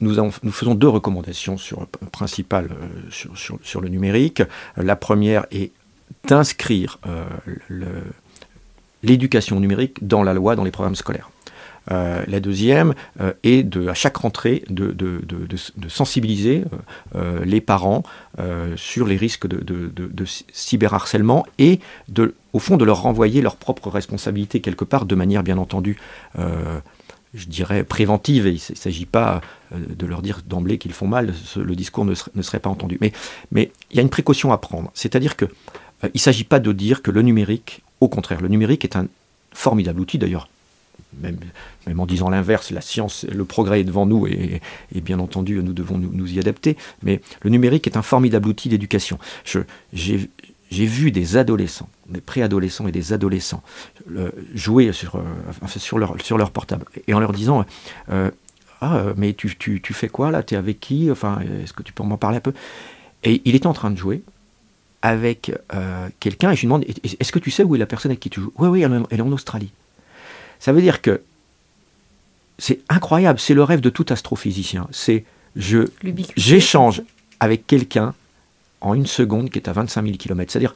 nous, 0.00 0.30
faisons 0.52 0.74
deux 0.74 0.88
recommandations 0.88 1.56
sur, 1.56 1.86
principales 2.12 2.68
euh, 2.70 3.26
sur, 3.62 3.80
le 3.80 3.88
numérique. 3.88 4.42
La 4.76 4.96
première 4.96 5.46
est 5.50 5.70
d'inscrire 6.26 6.98
euh, 7.06 7.24
l'éducation 9.02 9.60
numérique 9.60 10.06
dans 10.06 10.22
la 10.22 10.34
loi, 10.34 10.56
dans 10.56 10.64
les 10.64 10.70
programmes 10.70 10.96
scolaires. 10.96 11.30
Euh, 11.90 12.22
la 12.26 12.40
deuxième 12.40 12.92
est 13.44 13.62
de, 13.62 13.88
à 13.88 13.94
chaque 13.94 14.18
rentrée 14.18 14.62
de, 14.68 14.94
sensibiliser 15.88 16.64
les 17.44 17.62
parents 17.62 18.02
sur 18.76 19.06
les 19.06 19.16
risques 19.16 19.46
de, 19.46 20.24
cyberharcèlement 20.52 21.46
et 21.58 21.80
au 22.52 22.58
fond 22.58 22.76
de 22.76 22.84
leur 22.84 23.02
renvoyer 23.02 23.40
leurs 23.40 23.56
propres 23.56 23.88
responsabilités 23.88 24.60
quelque 24.60 24.84
part 24.84 25.06
de 25.06 25.14
manière 25.14 25.42
bien 25.42 25.56
entendu 25.56 25.96
je 27.34 27.46
dirais, 27.46 27.84
préventive. 27.84 28.46
Il 28.46 28.54
ne 28.54 28.76
s'agit 28.76 29.06
pas 29.06 29.40
euh, 29.72 29.78
de 29.88 30.06
leur 30.06 30.22
dire 30.22 30.40
d'emblée 30.46 30.78
qu'ils 30.78 30.92
font 30.92 31.06
mal, 31.06 31.34
le 31.56 31.76
discours 31.76 32.04
ne 32.04 32.14
serait, 32.14 32.60
pas 32.60 32.70
entendu. 32.70 32.98
Mais, 33.00 33.12
il 33.90 33.96
y 33.96 33.98
a 33.98 34.02
une 34.02 34.10
précaution 34.10 34.52
à 34.52 34.58
prendre. 34.58 34.90
C'est-à-dire 34.94 35.34
euh, 35.42 35.46
il 36.02 36.10
ne 36.14 36.20
s'agit 36.20 36.44
pas 36.44 36.60
de 36.60 36.72
dire 36.72 37.02
que 37.02 37.10
le 37.10 37.22
numérique, 37.22 37.82
au 38.00 38.08
contraire, 38.08 38.40
le 38.40 38.48
numérique 38.48 38.84
est 38.84 38.96
un 38.96 39.06
formidable 39.52 40.00
outil 40.00 40.18
d'ailleurs. 40.18 40.48
Même, 41.20 41.38
en 41.96 42.06
disant 42.06 42.28
l'inverse, 42.28 42.70
la 42.70 42.80
science, 42.80 43.24
le 43.24 43.44
progrès 43.44 43.80
est 43.80 43.84
devant 43.84 44.04
nous 44.04 44.26
et, 44.26 44.60
bien 45.00 45.18
entendu 45.18 45.60
nous 45.62 45.72
devons 45.72 45.96
nous, 45.98 46.32
y 46.32 46.38
adapter. 46.38 46.76
Mais 47.02 47.20
le 47.42 47.50
numérique 47.50 47.86
est 47.86 47.96
un 47.96 48.02
formidable 48.02 48.48
outil 48.48 48.68
d'éducation. 48.68 49.18
J'ai 49.92 50.28
vu 50.70 51.10
des 51.10 51.36
adolescents, 51.36 51.88
des 52.08 52.20
préadolescents 52.20 52.86
et 52.86 52.92
des 52.92 53.12
adolescents 53.12 53.62
jouer 54.54 54.92
sur, 54.92 55.16
euh, 55.16 55.22
sur, 55.78 55.98
leur, 55.98 56.50
portable 56.50 56.84
et 57.06 57.14
en 57.14 57.20
leur 57.20 57.32
disant 57.32 57.64
euh, 58.10 58.30
Ah, 58.80 59.04
mais 59.16 59.32
tu, 59.32 59.56
tu, 59.56 59.94
fais 59.94 60.08
quoi 60.08 60.30
là? 60.30 60.42
Tu 60.42 60.54
es 60.54 60.58
avec 60.58 60.78
qui? 60.78 61.10
Enfin, 61.10 61.38
est-ce 61.62 61.72
que 61.72 61.82
tu 61.82 61.92
peux 61.92 62.02
m'en 62.02 62.18
parler 62.18 62.36
un 62.36 62.40
peu? 62.40 62.52
Et 63.24 63.40
il 63.44 63.54
était 63.54 63.66
en 63.66 63.72
train 63.72 63.90
de 63.90 63.96
jouer 63.96 64.22
avec 65.02 65.52
euh, 65.74 66.08
quelqu'un 66.20 66.50
et 66.50 66.56
je 66.56 66.62
lui 66.62 66.66
demande 66.66 66.84
Est-ce 66.84 67.32
que 67.32 67.38
tu 67.38 67.50
sais 67.50 67.62
où 67.62 67.74
est 67.74 67.78
la 67.78 67.86
personne 67.86 68.10
avec 68.10 68.20
qui 68.20 68.30
tu 68.30 68.40
joues? 68.40 68.52
Oui, 68.58 68.68
oui, 68.68 68.82
elle, 68.82 69.02
elle 69.10 69.18
est 69.18 69.22
en 69.22 69.32
Australie. 69.32 69.70
Ça 70.58 70.72
veut 70.72 70.82
dire 70.82 71.02
que 71.02 71.22
c'est 72.58 72.80
incroyable, 72.88 73.38
c'est 73.38 73.54
le 73.54 73.62
rêve 73.62 73.80
de 73.80 73.90
tout 73.90 74.06
astrophysicien. 74.08 74.88
C'est 74.90 75.24
je 75.56 75.88
j'échange 76.36 77.02
avec 77.40 77.66
quelqu'un 77.66 78.14
en 78.80 78.94
une 78.94 79.06
seconde 79.06 79.50
qui 79.50 79.58
est 79.58 79.68
à 79.68 79.72
25 79.72 80.04
000 80.04 80.16
km. 80.16 80.52
C'est-à-dire 80.52 80.74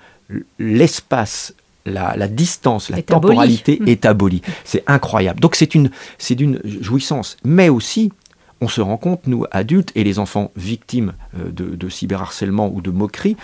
l'espace, 0.58 1.54
la, 1.84 2.28
distance, 2.28 2.90
la 2.90 3.02
temporalité 3.02 3.78
mmh. 3.80 3.88
est 3.88 4.06
abolie. 4.06 4.42
C'est 4.64 4.84
incroyable. 4.86 5.40
Donc 5.40 5.56
c'est 5.56 5.74
une, 5.74 5.90
c'est 6.18 6.34
d'une 6.34 6.60
jouissance. 6.64 7.36
Mais 7.44 7.68
aussi, 7.68 8.12
on 8.62 8.68
se 8.68 8.80
rend 8.80 8.96
compte, 8.96 9.26
nous 9.26 9.44
adultes 9.50 9.90
et 9.96 10.04
les 10.04 10.20
enfants 10.20 10.52
victimes 10.56 11.14
euh, 11.36 11.50
de, 11.50 11.88
cyberharcèlement 11.88 12.72
ou 12.72 12.80
de 12.80 12.90
moquerie, 12.90 13.36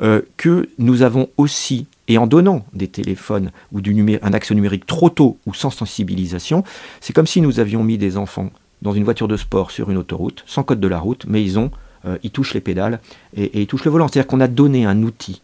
euh, 0.00 0.22
que 0.36 0.68
nous 0.78 1.02
avons 1.02 1.28
aussi 1.36 1.86
Et 2.06 2.18
en 2.18 2.28
donnant 2.28 2.64
des 2.72 2.86
téléphones 2.86 3.50
ou 3.72 3.80
un 4.22 4.32
accès 4.32 4.54
numérique 4.54 4.86
trop 4.86 5.10
tôt 5.10 5.38
ou 5.44 5.54
sans 5.54 5.70
sensibilisation, 5.70 6.62
c'est 7.00 7.12
comme 7.12 7.26
si 7.26 7.40
nous 7.40 7.58
avions 7.58 7.82
mis 7.82 7.98
des 7.98 8.16
enfants 8.16 8.50
dans 8.80 8.92
une 8.92 9.02
voiture 9.02 9.26
de 9.26 9.36
sport 9.36 9.72
sur 9.72 9.90
une 9.90 9.98
autoroute, 9.98 10.44
sans 10.46 10.62
code 10.62 10.80
de 10.80 10.88
la 10.88 11.00
route, 11.00 11.24
mais 11.26 11.42
ils 11.42 11.58
ont, 11.58 11.72
euh, 12.06 12.16
touchent 12.32 12.54
les 12.54 12.60
pédales 12.60 13.00
et, 13.36 13.60
ils 13.60 13.66
touchent 13.66 13.84
le 13.84 13.90
volant. 13.90 14.06
C'est-à-dire 14.06 14.28
qu'on 14.28 14.40
a 14.40 14.48
donné 14.48 14.86
un 14.86 15.02
outil 15.02 15.42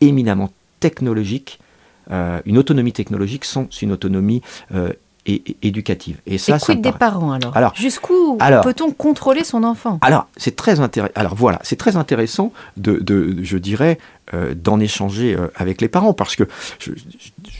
éminemment 0.00 0.50
technologique, 0.78 1.58
une 2.44 2.58
autonomie 2.58 2.92
technologique 2.92 3.44
sans 3.44 3.68
une 3.82 3.92
autonomie 3.92 4.42
euh, 5.28 5.36
éducative. 5.62 6.18
Et 6.26 6.38
ça, 6.38 6.56
et 6.56 6.58
quid 6.58 6.80
des 6.80 6.92
parents 6.92 7.32
alors, 7.32 7.56
alors 7.56 7.74
Jusqu'où 7.74 8.38
peut-on 8.62 8.90
contrôler 8.92 9.44
son 9.44 9.64
enfant? 9.64 9.98
Alors 10.02 10.26
c'est 10.36 10.56
très 10.56 10.80
intéressant. 10.80 11.12
Alors 11.14 11.34
voilà, 11.34 11.58
c'est 11.62 11.76
très 11.76 11.96
intéressant 11.96 12.52
de, 12.76 12.98
de, 12.98 13.36
je 13.42 13.58
dirais, 13.58 13.98
euh, 14.32 14.54
d'en 14.54 14.78
échanger 14.78 15.34
euh, 15.34 15.48
avec 15.56 15.80
les 15.80 15.88
parents 15.88 16.12
parce 16.12 16.36
que 16.36 16.44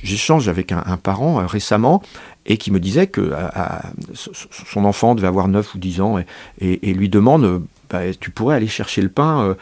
j'échange 0.05 0.47
avec 0.47 0.71
un, 0.71 0.97
parent 1.03 1.41
euh, 1.41 1.47
récemment 1.47 2.01
et 2.47 2.59
qui 2.59 2.71
me 2.71 2.79
disait 2.79 3.09
que 3.09 3.33
son 4.15 4.85
enfant 4.85 5.17
devait 5.17 5.27
avoir 5.27 5.49
9 5.49 5.75
ou 5.75 5.79
10 5.79 6.01
ans 6.01 6.19
et, 6.61 6.95
lui 6.95 7.09
demande 7.09 7.65
bah, 7.91 8.15
tu 8.19 8.31
pourrais 8.31 8.55
aller 8.55 8.69
chercher 8.69 9.03
le 9.03 9.09
pain 9.09 9.57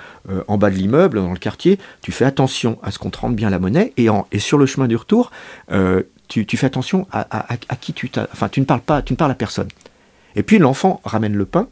en 0.47 0.59
bas 0.59 0.71
de 0.71 0.77
l'immeuble, 0.77 1.19
dans 1.19 1.33
le 1.33 1.39
quartier, 1.39 1.79
tu 2.03 2.13
fais 2.13 2.25
attention 2.25 2.79
à 2.83 2.91
ce 2.91 2.99
qu'on 2.99 3.11
te 3.11 3.19
rende 3.19 3.35
bien 3.35 3.51
la 3.51 3.59
monnaie, 3.59 3.93
et, 3.97 4.11
en, 4.11 4.27
et 4.31 4.39
sur 4.39 4.59
le 4.59 4.67
chemin 4.67 4.87
du 4.87 4.97
retour, 4.97 5.33
tu, 6.29 6.57
fais 6.57 6.67
attention 6.67 7.07
à, 7.11 7.57
qui 7.81 7.93
tu 7.93 8.11
Enfin, 8.33 8.49
tu 8.49 8.61
ne 8.61 8.64
parles 8.64 8.81
pas, 8.81 9.03
tu 9.03 9.12
ne 9.12 9.17
parles 9.17 9.31
à 9.31 9.35
personne. 9.35 9.69
Et 10.37 10.43
puis 10.43 10.59
l'enfant 10.59 11.01
ramène 11.05 11.35
le 11.35 11.47
pain, 11.47 11.69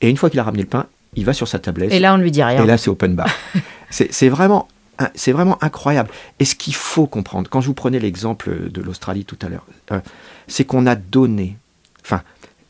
et 0.00 0.08
une 0.08 0.16
fois 0.16 0.30
qu'il 0.30 0.40
a 0.40 0.42
ramené 0.42 0.62
le 0.62 0.68
pain, 0.68 0.86
il 1.14 1.24
va 1.24 1.32
sur 1.32 1.48
sa 1.48 1.58
tablette. 1.58 1.92
Et 1.92 2.00
là, 2.00 2.14
on 2.14 2.18
ne 2.18 2.22
lui 2.22 2.30
dit 2.30 2.42
rien. 2.42 2.62
Et 2.62 2.66
là, 2.66 2.78
c'est 2.78 2.90
open 2.90 3.14
bar. 3.14 3.28
c'est 3.90 4.28
vraiment, 4.28 4.68
c'est 5.14 5.32
vraiment 5.32 5.62
incroyable. 5.62 6.10
Et 6.38 6.44
ce 6.44 6.54
qu'il 6.54 6.74
faut 6.74 7.06
comprendre, 7.06 7.48
quand 7.50 7.60
je 7.60 7.66
vous 7.66 7.74
prenais 7.74 7.98
l'exemple 7.98 8.70
de 8.70 8.82
l'Australie 8.82 9.24
tout 9.24 9.38
à 9.42 9.48
l'heure, 9.48 9.66
euh, 9.92 10.00
c'est 10.46 10.64
qu'on 10.64 10.86
a 10.86 10.94
donné, 10.94 11.56
enfin, 12.02 12.22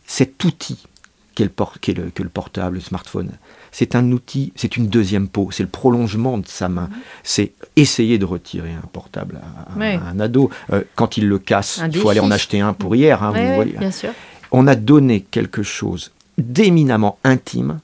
cet 0.06 0.42
outil 0.44 0.86
qu'est 1.34 1.44
le, 1.44 1.52
le, 1.94 2.10
que 2.10 2.22
le 2.22 2.28
portable, 2.28 2.76
le 2.76 2.80
smartphone, 2.80 3.30
c'est 3.72 3.94
un 3.94 4.12
outil, 4.12 4.52
c'est 4.56 4.76
une 4.76 4.88
deuxième 4.88 5.28
peau, 5.28 5.50
c'est 5.50 5.62
le 5.62 5.68
prolongement 5.68 6.38
de 6.38 6.46
sa 6.46 6.68
main. 6.68 6.88
Mhm. 6.90 6.98
C'est 7.22 7.52
essayer 7.76 8.18
de 8.18 8.24
retirer 8.24 8.72
un 8.72 8.86
portable 8.92 9.40
à, 9.42 10.08
un 10.10 10.20
ado. 10.20 10.50
Euh, 10.72 10.82
quand 10.94 11.16
il 11.16 11.28
le 11.28 11.38
casse, 11.38 11.80
il 11.92 11.98
faut 11.98 12.10
aller 12.10 12.20
en 12.20 12.30
acheter 12.30 12.60
un 12.60 12.72
pour 12.72 12.94
hier. 12.94 13.22
Hein, 13.22 13.32
vous 13.32 13.54
voyez. 13.54 13.76
Bien 13.78 13.90
sûr. 13.90 14.10
On 14.50 14.66
a 14.66 14.74
donné 14.74 15.20
quelque 15.20 15.62
chose 15.62 16.12
d'éminemment 16.38 17.18
intime. 17.24 17.80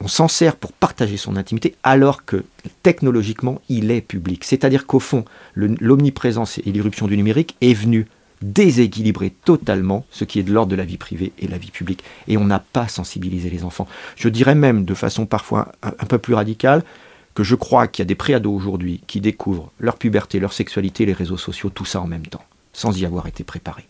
On 0.00 0.08
s'en 0.08 0.28
sert 0.28 0.56
pour 0.56 0.72
partager 0.72 1.16
son 1.16 1.36
intimité 1.36 1.76
alors 1.82 2.24
que 2.24 2.44
technologiquement 2.82 3.60
il 3.68 3.90
est 3.90 4.00
public. 4.00 4.44
C'est-à-dire 4.44 4.86
qu'au 4.86 4.98
fond, 4.98 5.24
l'omniprésence 5.54 6.58
et 6.58 6.72
l'irruption 6.72 7.06
du 7.06 7.16
numérique 7.16 7.56
est 7.60 7.74
venue 7.74 8.06
déséquilibrer 8.44 9.30
totalement 9.30 10.04
ce 10.10 10.24
qui 10.24 10.38
est 10.38 10.42
de 10.42 10.52
l'ordre 10.52 10.70
de 10.70 10.76
la 10.76 10.84
vie 10.84 10.98
privée 10.98 11.32
et 11.38 11.48
la 11.48 11.58
vie 11.58 11.70
publique. 11.70 12.04
Et 12.28 12.36
on 12.36 12.44
n'a 12.44 12.58
pas 12.58 12.88
sensibilisé 12.88 13.50
les 13.50 13.64
enfants. 13.64 13.88
Je 14.16 14.28
dirais 14.28 14.54
même 14.54 14.84
de 14.84 14.94
façon 14.94 15.26
parfois 15.26 15.72
un, 15.82 16.06
peu 16.06 16.18
plus 16.18 16.34
radicale 16.34 16.82
que 17.34 17.42
je 17.42 17.54
crois 17.54 17.88
qu'il 17.88 18.02
y 18.02 18.06
a 18.06 18.06
des 18.06 18.14
préados 18.14 18.52
aujourd'hui 18.52 19.00
qui 19.06 19.20
découvrent 19.20 19.70
leur 19.80 19.96
puberté, 19.96 20.38
leur 20.38 20.52
sexualité, 20.52 21.06
les 21.06 21.12
réseaux 21.12 21.36
sociaux, 21.36 21.70
tout 21.70 21.84
ça 21.84 22.00
en 22.00 22.06
même 22.06 22.26
temps, 22.26 22.44
sans 22.72 22.96
y 22.98 23.04
avoir 23.04 23.26
été 23.26 23.44
préparés. 23.44 23.86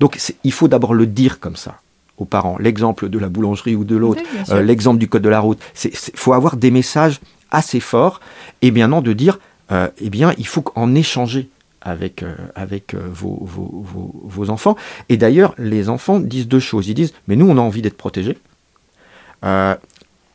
Donc 0.00 0.18
il 0.42 0.52
faut 0.52 0.68
d'abord 0.68 0.94
le 0.94 1.06
dire 1.06 1.38
comme 1.38 1.56
ça 1.56 1.80
aux 2.16 2.24
parents. 2.24 2.56
L'exemple 2.58 3.08
de 3.08 3.18
la 3.18 3.28
boulangerie 3.28 3.76
ou 3.76 3.84
de 3.84 3.96
l'autre, 3.96 4.22
euh, 4.50 4.62
l'exemple 4.62 4.98
du 4.98 5.08
code 5.08 5.22
de 5.22 5.28
la 5.28 5.40
route. 5.40 5.60
Il 5.84 5.90
faut 5.92 6.32
avoir 6.32 6.56
des 6.56 6.72
messages 6.72 7.20
assez 7.50 7.78
forts 7.78 8.20
et 8.62 8.70
bien 8.70 8.88
non 8.88 9.00
de 9.00 9.12
dire, 9.12 9.38
euh, 9.70 9.88
eh 9.98 10.10
bien, 10.10 10.32
il 10.38 10.46
faut 10.46 10.64
en 10.74 10.94
échanger 10.94 11.48
avec, 11.80 12.22
euh, 12.22 12.34
avec 12.54 12.94
euh, 12.94 13.08
vos, 13.10 13.38
vos, 13.42 13.84
vos, 14.24 14.50
enfants. 14.50 14.76
Et 15.08 15.16
d'ailleurs, 15.16 15.54
les 15.58 15.88
enfants 15.88 16.20
disent 16.20 16.48
deux 16.48 16.60
choses. 16.60 16.88
Ils 16.88 16.94
disent, 16.94 17.14
mais 17.26 17.36
nous, 17.36 17.48
on 17.48 17.56
a 17.56 17.60
envie 17.60 17.82
d'être 17.82 17.96
protégés. 17.96 18.38
Euh, 19.44 19.74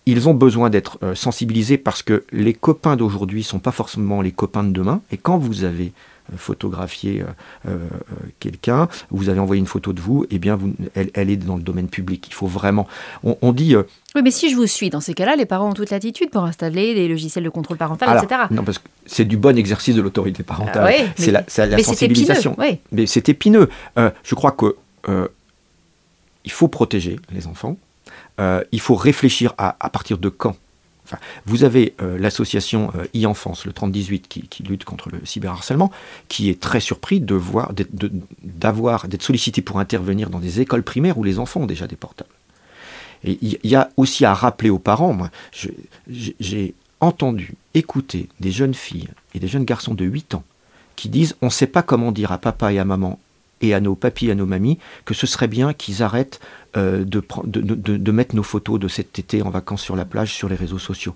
ils 0.06 0.27
ont 0.27 0.34
besoin 0.34 0.69
d'être 0.69 0.99
sensibilisés 1.15 1.77
parce 1.77 2.03
que 2.03 2.25
les 2.34 2.53
copains 2.53 2.97
d'aujourd'hui 2.97 3.39
ne 3.39 3.45
sont 3.45 3.60
pas 3.60 3.71
forcément 3.71 4.21
les 4.21 4.34
copains 4.34 4.65
de 4.65 4.71
demain. 4.71 5.01
Et 5.12 5.17
quand 5.17 5.38
vous 5.38 5.63
avez 5.63 5.93
photographier 6.38 7.22
euh, 7.22 7.26
euh, 7.68 7.88
quelqu'un, 8.40 8.88
vous 9.10 9.30
avez 9.30 9.40
envoyé 9.40 9.60
une 9.60 9.68
photo 9.68 9.94
de 9.94 10.00
vous, 10.00 10.24
et 10.26 10.36
eh 10.36 10.40
bien 10.40 10.56
vous, 10.56 10.74
elle, 10.96 11.30
est 11.30 11.36
dans 11.38 11.58
le 11.58 11.62
domaine 11.62 11.88
public. 11.88 12.26
Il 12.28 12.34
faut 12.34 12.48
vraiment. 12.48 12.88
On, 13.24 13.52
dit. 13.52 13.76
Euh, 13.76 13.84
oui, 14.16 14.22
mais 14.24 14.32
si 14.32 14.50
je 14.50 14.56
vous 14.56 14.68
suis, 14.68 14.90
dans 14.90 15.02
ces 15.02 15.14
cas-là, 15.14 15.36
les 15.36 15.46
parents 15.46 15.70
ont 15.70 15.74
toute 15.74 15.90
l'attitude 15.90 16.30
pour 16.30 16.44
installer 16.44 16.94
des 16.94 17.08
logiciels 17.08 17.44
de 17.44 17.50
contrôle 17.50 17.78
parental, 17.78 18.18
etc. 18.18 18.44
Non, 18.52 18.64
parce 18.64 18.80
que 18.80 18.88
c'est 19.06 19.26
du 19.26 19.38
bon 19.38 19.58
exercice 19.58 19.96
de 19.96 20.02
l'autorité 20.02 20.44
parentale. 20.44 21.08
c'est 21.16 21.32
la, 21.32 21.44
la 21.66 21.78
sensibilisation. 21.80 22.56
Mais 22.92 23.06
c'est 23.06 23.30
épineux. 23.30 23.70
je 23.98 24.36
crois 24.36 24.52
que 24.52 24.76
il 26.46 26.52
faut 26.52 26.68
protéger 26.68 27.20
les 27.32 27.48
enfants. 27.48 27.78
il 28.40 28.80
faut 28.80 28.96
réfléchir 28.96 29.54
à, 29.58 29.76
à 29.80 29.90
partir 29.90 30.18
de 30.18 30.30
quand 30.30 30.56
vous 31.45 31.63
avez 31.63 31.93
euh, 32.02 32.17
l'association 32.17 32.91
euh, 32.95 33.06
e-enfance, 33.15 33.65
le 33.65 33.73
3018, 33.73 34.28
qui, 34.28 34.41
qui, 34.47 34.63
lutte 34.63 34.86
contre 34.86 35.10
le 35.10 35.26
cyberharcèlement, 35.26 35.91
qui 36.28 36.49
est 36.49 36.60
très 36.60 36.80
surpris 36.80 37.19
d'avoir, 37.21 37.73
d'être 37.73 39.23
sollicité 39.23 39.62
pour 39.62 39.80
intervenir 39.80 40.30
dans 40.30 40.39
des 40.39 40.62
écoles 40.62 40.84
primaires 40.84 41.17
où 41.17 41.23
les 41.23 41.39
enfants 41.39 41.62
ont 41.62 41.65
déjà 41.65 41.88
des 41.88 41.95
portables. 41.95 42.30
Il 43.23 43.58
y, 43.63 43.76
a 43.76 43.89
aussi 43.95 44.26
à 44.26 44.34
rappeler 44.34 44.69
aux 44.69 44.80
parents, 44.80 45.13
moi, 45.13 45.30
j'ai 45.99 46.73
entendu, 46.99 47.54
écouter 47.73 48.28
des 48.41 48.52
jeunes 48.52 48.73
filles 48.73 49.08
et 49.34 49.39
des 49.39 49.47
jeunes 49.47 49.63
garçons 49.63 49.93
de 49.93 50.04
8 50.04 50.36
ans 50.36 50.43
qui 50.95 51.10
disent 51.10 51.36
on 51.41 51.47
ne 51.47 51.52
sait 51.52 51.67
pas 51.67 51.84
comment 51.84 52.12
dire 52.12 52.32
à 52.32 52.38
papa 52.38 52.73
et 52.73 52.80
à 52.80 52.86
maman 52.86 53.19
et 53.63 53.73
à 53.73 53.80
nos 53.80 53.95
papis 53.95 54.30
à 54.30 54.36
nos 54.36 54.45
mamies 54.45 54.78
que 55.06 55.13
ce 55.13 55.26
serait 55.26 55.47
bien 55.47 55.73
qu'ils 55.73 56.04
arrêtent 56.04 56.39
euh, 56.76 57.04
de, 57.06 57.21
de, 57.45 58.12
mettre 58.12 58.36
nos 58.36 58.41
photos 58.41 58.80
de 58.80 58.88
cet 58.88 59.19
été 59.19 59.43
en 59.43 59.52
vacances 59.52 59.84
sur 59.84 59.95
la 59.95 60.06
plage 60.06 60.34
sur 60.34 60.49
les 60.49 60.56
réseaux 60.56 60.80
sociaux. 60.80 61.13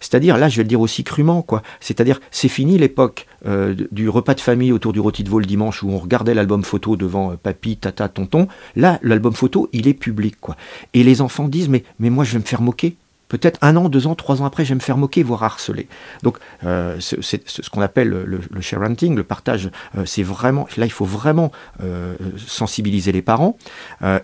C'est-à-dire, 0.00 0.38
là, 0.38 0.48
je 0.48 0.56
vais 0.56 0.62
le 0.62 0.68
dire 0.68 0.80
aussi 0.80 1.04
crûment, 1.04 1.42
quoi. 1.42 1.62
C'est-à-dire, 1.80 2.20
c'est 2.30 2.48
fini 2.48 2.78
l'époque 2.78 3.26
euh, 3.46 3.74
du 3.92 4.08
repas 4.08 4.32
de 4.32 4.40
famille 4.40 4.72
autour 4.72 4.94
du 4.94 5.00
rôti 5.00 5.22
de 5.22 5.28
veau 5.28 5.40
le 5.40 5.44
dimanche 5.44 5.82
où 5.82 5.90
on 5.90 5.98
regardait 5.98 6.32
l'album 6.32 6.64
photo 6.64 6.96
devant 6.96 7.32
euh, 7.32 7.36
papy, 7.36 7.76
tata, 7.76 8.08
tonton. 8.08 8.48
Là, 8.76 8.98
l'album 9.02 9.34
photo, 9.34 9.68
il 9.74 9.88
est 9.88 9.94
public, 9.94 10.36
quoi. 10.40 10.56
Et 10.94 11.02
les 11.02 11.20
enfants 11.20 11.48
disent, 11.48 11.68
mais, 11.68 11.84
mais 11.98 12.08
moi, 12.08 12.24
je 12.24 12.32
vais 12.32 12.38
me 12.38 12.44
faire 12.44 12.62
moquer. 12.62 12.96
Peut-être 13.34 13.58
un 13.62 13.74
an, 13.74 13.88
deux 13.88 14.06
ans, 14.06 14.14
trois 14.14 14.42
ans 14.42 14.44
après, 14.44 14.64
je 14.64 14.68
vais 14.68 14.76
me 14.76 14.80
faire 14.80 14.96
moquer, 14.96 15.24
voire 15.24 15.42
harceler. 15.42 15.88
Donc, 16.22 16.38
euh, 16.62 17.00
c'est 17.00 17.48
ce 17.48 17.68
qu'on 17.68 17.80
appelle 17.80 18.08
le, 18.08 18.24
le, 18.24 18.60
share 18.60 18.78
renting, 18.78 19.16
le 19.16 19.24
partage. 19.24 19.70
Euh, 19.98 20.04
c'est 20.04 20.22
vraiment 20.22 20.68
là, 20.76 20.86
il 20.86 20.92
faut 20.92 21.04
vraiment 21.04 21.50
euh, 21.82 22.14
sensibiliser 22.36 23.10
les 23.10 23.22
parents. 23.22 23.58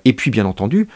et 0.05 0.13
puis, 0.13 0.31
bien 0.31 0.47
entendu, 0.47 0.87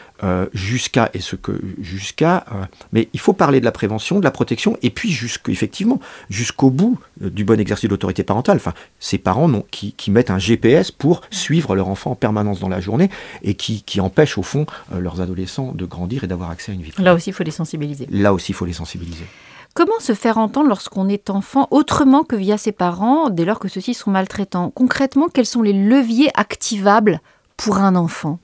jusqu'à 0.53 1.09
et 1.13 1.19
ce 1.19 1.35
que 1.35 1.59
jusqu'à, 1.81 2.45
mais 2.93 3.09
il 3.11 3.19
faut 3.19 3.33
parler 3.33 3.59
de 3.59 3.65
la 3.65 3.73
prévention, 3.73 4.19
de 4.19 4.23
la 4.23 4.31
protection, 4.31 4.77
et 4.81 4.91
puis 4.91 5.13
effectivement 5.49 5.99
jusqu'au 6.29 6.69
bout 6.69 6.97
du 7.19 7.43
bon 7.43 7.59
exercice 7.59 7.85
de 7.85 7.89
l'autorité 7.89 8.23
parentale. 8.23 8.55
Enfin, 8.55 8.73
ces 8.99 9.17
parents 9.17 9.51
qui, 9.71 9.91
qui, 9.91 10.09
mettent 10.09 10.31
un 10.31 10.39
GPS 10.39 10.89
pour 10.91 11.21
suivre 11.31 11.75
leur 11.75 11.89
enfant 11.89 12.11
en 12.11 12.15
permanence 12.15 12.61
dans 12.61 12.69
la 12.69 12.79
journée 12.79 13.09
et 13.43 13.55
qui, 13.55 13.83
qui 13.83 13.99
empêchent 13.99 14.37
au 14.37 14.43
fond 14.43 14.65
leurs 14.97 15.19
adolescents 15.19 15.73
de 15.73 15.85
grandir 15.85 16.23
et 16.23 16.27
d'avoir 16.27 16.49
accès 16.49 16.71
à 16.71 16.75
une 16.75 16.81
vie. 16.81 16.93
Là 16.97 17.13
aussi, 17.13 17.31
il 17.31 17.33
faut 17.33 17.43
les 17.43 17.51
sensibiliser. 17.51 18.04
Là 18.09 18.33
aussi, 18.33 18.51
il 18.51 18.55
faut 18.55 18.65
les 18.65 18.73
sensibiliser. 18.73 19.25
Comment 19.73 19.99
se 19.99 20.13
faire 20.13 20.37
entendre 20.37 20.69
lorsqu'on 20.69 21.09
est 21.09 21.29
enfant 21.29 21.67
autrement 21.69 22.23
que 22.23 22.37
via 22.37 22.57
ses 22.57 22.71
parents 22.71 23.29
dès 23.29 23.43
lors 23.43 23.59
que 23.59 23.67
ceux-ci 23.67 23.93
sont 23.93 24.09
maltraitants? 24.09 24.69
Concrètement, 24.69 25.27
quels 25.27 25.45
sont 25.45 25.61
les 25.61 25.73
leviers 25.73 26.29
activables 26.33 27.19
pour 27.57 27.77
un 27.79 27.95
enfant? 27.95 28.39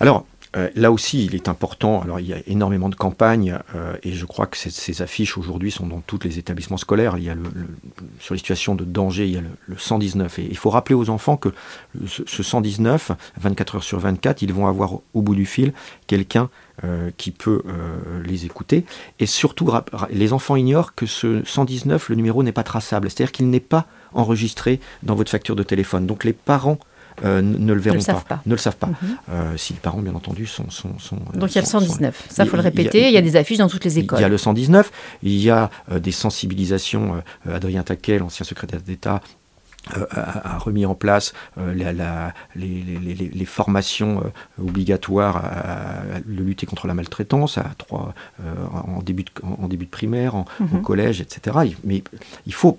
Alors, 0.00 0.24
euh, 0.56 0.70
là 0.74 0.92
aussi, 0.92 1.24
il 1.24 1.34
est 1.34 1.48
important. 1.48 2.00
Alors, 2.02 2.20
il 2.20 2.26
y 2.26 2.32
a 2.32 2.38
énormément 2.46 2.88
de 2.88 2.94
campagnes 2.94 3.58
euh, 3.74 3.96
et 4.02 4.12
je 4.12 4.24
crois 4.24 4.46
que 4.46 4.56
ces 4.56 5.02
affiches 5.02 5.36
aujourd'hui 5.36 5.70
sont 5.70 5.86
dans 5.86 6.00
tous 6.00 6.20
les 6.22 6.38
établissements 6.38 6.76
scolaires. 6.76 7.16
Il 7.18 7.24
y 7.24 7.30
a 7.30 7.36
sur 8.20 8.34
les 8.34 8.38
situations 8.38 8.74
de 8.74 8.84
danger, 8.84 9.26
il 9.26 9.34
y 9.34 9.38
a 9.38 9.40
le, 9.40 9.76
119. 9.76 10.38
Et 10.38 10.46
il 10.48 10.56
faut 10.56 10.70
rappeler 10.70 10.94
aux 10.94 11.10
enfants 11.10 11.36
que 11.36 11.50
ce, 12.06 12.42
119, 12.42 13.12
24 13.40 13.76
heures 13.76 13.82
sur 13.82 13.98
24, 13.98 14.42
ils 14.42 14.52
vont 14.52 14.66
avoir 14.66 14.94
au 15.14 15.22
bout 15.22 15.34
du 15.34 15.46
fil 15.46 15.72
quelqu'un 16.06 16.50
euh, 16.84 17.10
qui 17.16 17.30
peut 17.30 17.62
les 18.24 18.46
écouter. 18.46 18.84
Et 19.18 19.26
surtout, 19.26 19.72
les 20.10 20.32
enfants 20.32 20.56
ignorent 20.56 20.94
que 20.94 21.06
ce 21.06 21.42
119, 21.44 22.08
le 22.10 22.16
numéro 22.16 22.42
n'est 22.42 22.52
pas 22.52 22.62
traçable. 22.62 23.10
C'est-à-dire 23.10 23.32
qu'il 23.32 23.50
n'est 23.50 23.60
pas 23.60 23.86
enregistré 24.12 24.80
dans 25.02 25.14
votre 25.14 25.30
facture 25.30 25.56
de 25.56 25.62
téléphone. 25.62 26.06
Donc 26.06 26.24
les 26.24 26.32
parents 26.32 26.78
euh, 27.24 27.42
ne 27.42 27.72
le 27.72 27.80
verront 27.80 27.98
pas, 28.28 28.42
Ne 28.46 28.52
le 28.52 28.58
savent 28.58 28.76
pas. 28.76 28.88
Mhm. 28.88 28.96
Euh, 29.30 29.56
si 29.56 29.72
les 29.72 29.78
parents, 29.78 30.00
bien 30.00 30.14
entendu, 30.14 30.46
sont. 30.46 30.68
sont, 30.70 30.88
euh, 30.88 31.38
Donc 31.38 31.52
il 31.52 31.54
y 31.54 31.58
a 31.58 31.62
le 31.62 31.66
119, 31.66 32.26
ça 32.28 32.44
faut 32.44 32.56
le 32.56 32.62
répéter, 32.62 33.08
il 33.08 33.14
y, 33.14 33.16
a, 33.16 33.22
des 33.22 33.36
affiches 33.36 33.58
dans 33.58 33.68
toutes 33.68 33.84
les 33.84 33.98
écoles. 33.98 34.18
Il 34.18 34.22
y 34.22 34.24
a 34.24 34.28
le 34.28 34.38
119, 34.38 34.90
il 35.22 35.36
y 35.36 35.50
a 35.50 35.70
des 35.90 36.12
sensibilisations. 36.12 37.22
Adrien 37.50 37.82
Taquet, 37.82 38.18
l'ancien 38.18 38.44
secrétaire 38.44 38.80
d'État, 38.80 39.20
a, 40.10 40.58
remis 40.58 40.86
en 40.86 40.94
place 40.94 41.34
la, 41.56 42.32
les, 42.56 43.44
formations 43.44 44.22
obligatoires 44.60 45.36
à, 45.36 46.20
lutter 46.26 46.66
contre 46.66 46.86
la 46.86 46.94
maltraitance 46.94 47.58
à 47.58 47.70
trois, 47.76 48.14
en, 48.72 49.02
début 49.02 49.24
de, 49.24 49.30
en 49.62 49.68
début 49.68 49.84
de 49.84 49.90
primaire, 49.90 50.34
en, 50.34 50.46
mhm. 50.60 50.82
collège, 50.82 51.20
etc. 51.20 51.58
Mais 51.84 52.02
il 52.46 52.54
faut 52.54 52.78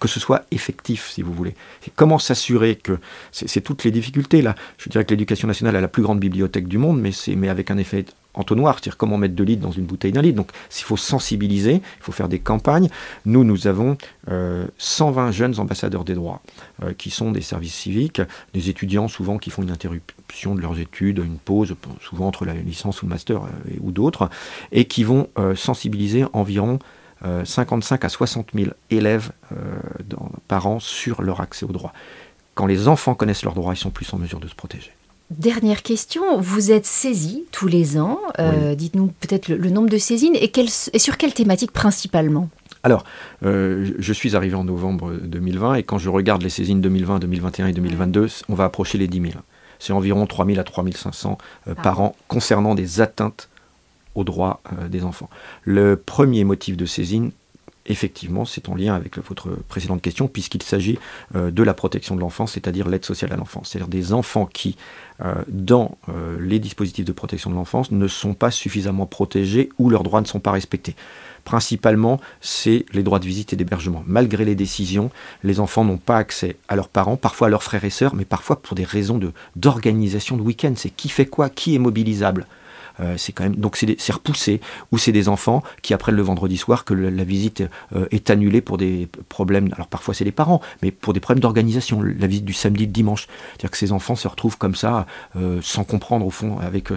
que 0.00 0.08
ce 0.08 0.20
soit 0.20 0.44
effectif, 0.50 1.10
si 1.10 1.22
vous 1.22 1.32
voulez. 1.32 1.54
comment 1.94 2.18
s'assurer 2.18 2.76
que 2.76 2.98
c'est 3.32 3.60
toutes 3.60 3.84
les 3.84 3.90
difficultés 3.90 4.42
là. 4.42 4.54
Je 4.78 4.88
dirais 4.88 5.04
que 5.04 5.10
l'éducation 5.10 5.48
nationale 5.48 5.76
a 5.76 5.80
la 5.80 5.88
plus 5.88 6.02
grande 6.02 6.20
bibliothèque 6.20 6.68
du 6.68 6.78
monde, 6.78 7.00
mais 7.00 7.10
mais 7.36 7.48
avec 7.48 7.70
un 7.70 7.78
effet 7.78 8.04
entonnoir, 8.36 8.74
c'est-à-dire 8.74 8.96
comment 8.96 9.18
mettre 9.18 9.34
de 9.34 9.42
litres 9.42 9.62
dans 9.62 9.72
une 9.72 9.86
bouteille 9.86 10.12
d'un 10.12 10.22
litre. 10.22 10.36
Donc 10.36 10.50
s'il 10.68 10.84
faut 10.84 10.96
sensibiliser, 10.96 11.74
il 11.74 12.02
faut 12.02 12.12
faire 12.12 12.28
des 12.28 12.38
campagnes. 12.38 12.88
Nous, 13.24 13.42
nous 13.42 13.66
avons 13.66 13.96
120 14.28 15.28
euh, 15.28 15.32
jeunes 15.32 15.58
ambassadeurs 15.58 16.04
des 16.04 16.14
droits 16.14 16.42
euh, 16.82 16.92
qui 16.92 17.10
sont 17.10 17.32
des 17.32 17.40
services 17.40 17.74
civiques, 17.74 18.20
des 18.54 18.68
étudiants 18.68 19.08
souvent 19.08 19.38
qui 19.38 19.50
font 19.50 19.62
une 19.62 19.70
interruption 19.70 20.54
de 20.54 20.60
leurs 20.60 20.78
études, 20.78 21.18
une 21.18 21.38
pause, 21.38 21.74
souvent 22.00 22.26
entre 22.26 22.44
la 22.44 22.54
licence 22.54 23.02
ou 23.02 23.06
le 23.06 23.10
master 23.10 23.42
euh, 23.42 23.78
ou 23.80 23.90
d'autres, 23.90 24.28
et 24.70 24.84
qui 24.84 25.04
vont 25.04 25.28
sensibiliser 25.54 26.24
environ 26.32 26.78
55 27.22 28.04
à 28.04 28.08
60 28.08 28.48
000 28.54 28.70
élèves 28.90 29.32
par 30.48 30.66
an 30.66 30.80
sur 30.80 31.22
leur 31.22 31.40
accès 31.40 31.64
aux 31.64 31.72
droits. 31.72 31.92
Quand 32.54 32.66
les 32.66 32.88
enfants 32.88 33.14
connaissent 33.14 33.42
leurs 33.42 33.54
droits, 33.54 33.74
ils 33.74 33.78
sont 33.78 33.90
plus 33.90 34.12
en 34.14 34.18
mesure 34.18 34.40
de 34.40 34.48
se 34.48 34.54
protéger. 34.54 34.92
Dernière 35.30 35.82
question, 35.82 36.40
vous 36.40 36.70
êtes 36.70 36.86
saisi 36.86 37.44
tous 37.50 37.66
les 37.66 37.98
ans, 37.98 38.20
euh, 38.38 38.76
dites-nous 38.76 39.08
peut-être 39.08 39.48
le, 39.48 39.70
nombre 39.70 39.88
de 39.88 39.98
saisines 39.98 40.36
et, 40.36 40.52
et 40.92 40.98
sur 40.98 41.16
quelle 41.16 41.34
thématique 41.34 41.72
principalement? 41.72 42.48
Alors, 42.84 43.02
euh, 43.44 43.90
je 43.98 44.12
suis 44.12 44.36
arrivé 44.36 44.54
en 44.54 44.62
novembre 44.62 45.12
2020 45.14 45.74
et 45.74 45.82
quand 45.82 45.98
je 45.98 46.08
regarde 46.08 46.42
les 46.42 46.48
saisines 46.48 46.80
2020, 46.80 47.18
2021 47.18 47.66
et 47.66 47.72
2022, 47.72 48.28
on 48.48 48.54
va 48.54 48.64
approcher 48.64 48.98
les 48.98 49.08
10 49.08 49.20
000. 49.20 49.32
C'est 49.80 49.92
environ 49.92 50.24
3 50.26 50.46
000 50.46 50.60
à 50.60 50.64
3 50.64 50.84
500 50.94 51.38
euh, 51.66 51.74
par 51.74 52.00
an 52.00 52.14
concernant 52.28 52.76
des 52.76 53.00
atteintes 53.00 53.48
aux 54.16 54.24
droits 54.24 54.60
des 54.90 55.04
enfants. 55.04 55.30
Le 55.64 55.96
premier 55.96 56.44
motif 56.44 56.76
de 56.76 56.86
saisine, 56.86 57.30
effectivement, 57.88 58.44
c'est 58.44 58.68
en 58.68 58.74
lien 58.74 58.94
avec 58.94 59.18
votre 59.18 59.50
précédente 59.68 60.02
question, 60.02 60.28
puisqu'il 60.28 60.62
s'agit 60.62 60.98
euh, 61.34 61.50
de 61.50 61.62
la 61.62 61.74
protection 61.74 62.14
de 62.16 62.20
l'enfance, 62.20 62.52
c'est-à-dire 62.52 62.88
l'aide 62.88 63.04
sociale 63.04 63.32
à 63.32 63.36
l'enfance. 63.36 63.70
C'est-à-dire 63.70 63.88
des 63.88 64.12
enfants 64.12 64.46
qui, 64.46 64.76
euh, 65.24 65.34
dans 65.48 65.98
euh, 66.08 66.36
les 66.40 66.58
dispositifs 66.58 67.04
de 67.04 67.12
protection 67.12 67.50
de 67.50 67.54
l'enfance, 67.54 67.90
ne 67.90 68.08
sont 68.08 68.34
pas 68.34 68.50
suffisamment 68.50 69.06
protégés 69.06 69.70
ou 69.78 69.90
leurs 69.90 70.02
droits 70.02 70.20
ne 70.20 70.26
sont 70.26 70.40
pas 70.40 70.52
respectés. 70.52 70.94
Principalement, 71.44 72.20
c'est 72.40 72.86
les 72.92 73.04
droits 73.04 73.20
de 73.20 73.26
visite 73.26 73.52
et 73.52 73.56
d'hébergement. 73.56 74.02
Malgré 74.06 74.44
les 74.44 74.56
décisions, 74.56 75.10
les 75.44 75.60
enfants 75.60 75.84
n'ont 75.84 75.96
pas 75.96 76.16
accès 76.16 76.56
à 76.68 76.74
leurs 76.74 76.88
parents, 76.88 77.16
parfois 77.16 77.46
à 77.46 77.50
leurs 77.50 77.62
frères 77.62 77.84
et 77.84 77.90
sœurs, 77.90 78.16
mais 78.16 78.24
parfois 78.24 78.60
pour 78.60 78.74
des 78.74 78.84
raisons 78.84 79.20
d'organisation 79.54 80.36
de, 80.36 80.42
de 80.42 80.46
week-end. 80.46 80.72
C'est 80.74 80.90
qui 80.90 81.08
fait 81.08 81.26
quoi, 81.26 81.48
qui 81.48 81.76
est 81.76 81.78
mobilisable. 81.78 82.46
Euh, 83.00 83.16
c'est 83.16 83.32
quand 83.32 83.44
même 83.44 83.56
donc 83.56 83.76
c'est 83.76 84.12
repoussé 84.12 84.60
ou 84.92 84.98
c'est 84.98 85.12
des 85.12 85.28
enfants 85.28 85.62
qui 85.82 85.94
apprennent 85.94 86.16
le 86.16 86.22
vendredi 86.22 86.56
soir 86.56 86.84
que 86.84 86.94
la 86.94 87.24
visite 87.24 87.62
euh, 87.94 88.06
est 88.10 88.30
annulée 88.30 88.60
pour 88.60 88.78
des 88.78 89.08
problèmes. 89.28 89.68
Alors 89.74 89.88
parfois 89.88 90.14
c'est 90.14 90.24
les 90.24 90.32
parents, 90.32 90.60
mais 90.82 90.90
pour 90.90 91.12
des 91.12 91.20
problèmes 91.20 91.40
d'organisation. 91.40 92.02
La 92.02 92.26
visite 92.26 92.44
du 92.44 92.52
samedi, 92.52 92.86
de 92.86 92.92
dimanche, 92.92 93.26
c'est-à-dire 93.52 93.70
que 93.70 93.76
ces 93.76 93.92
enfants 93.92 94.16
se 94.16 94.28
retrouvent 94.28 94.58
comme 94.58 94.74
ça 94.74 95.06
euh, 95.36 95.60
sans 95.62 95.84
comprendre 95.84 96.26
au 96.26 96.30
fond 96.30 96.58
avec 96.58 96.88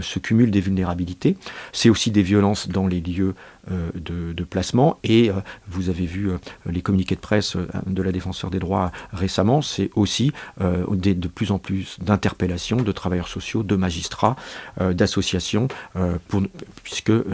ce 0.00 0.18
cumul 0.18 0.50
des 0.50 0.60
vulnérabilités. 0.60 1.36
C'est 1.72 1.90
aussi 1.90 2.10
des 2.10 2.22
violences 2.22 2.68
dans 2.68 2.86
les 2.86 3.00
lieux 3.00 3.34
de, 3.70 4.44
placement. 4.44 4.98
Et 5.04 5.30
vous 5.68 5.90
avez 5.90 6.06
vu 6.06 6.30
les 6.66 6.80
communiqués 6.80 7.14
de 7.14 7.20
presse 7.20 7.56
de 7.86 8.02
la 8.02 8.12
défenseur 8.12 8.50
des 8.50 8.58
droits 8.58 8.92
récemment, 9.12 9.62
c'est 9.62 9.90
aussi 9.94 10.32
de 10.60 11.28
plus 11.28 11.50
en 11.50 11.58
plus 11.58 11.98
d'interpellations 12.00 12.78
de 12.78 12.92
travailleurs 12.92 13.28
sociaux, 13.28 13.62
de 13.62 13.76
magistrats, 13.76 14.36
d'associations 14.78 15.68
euh, 15.96 16.18
puisque 16.82 17.10
euh, 17.10 17.24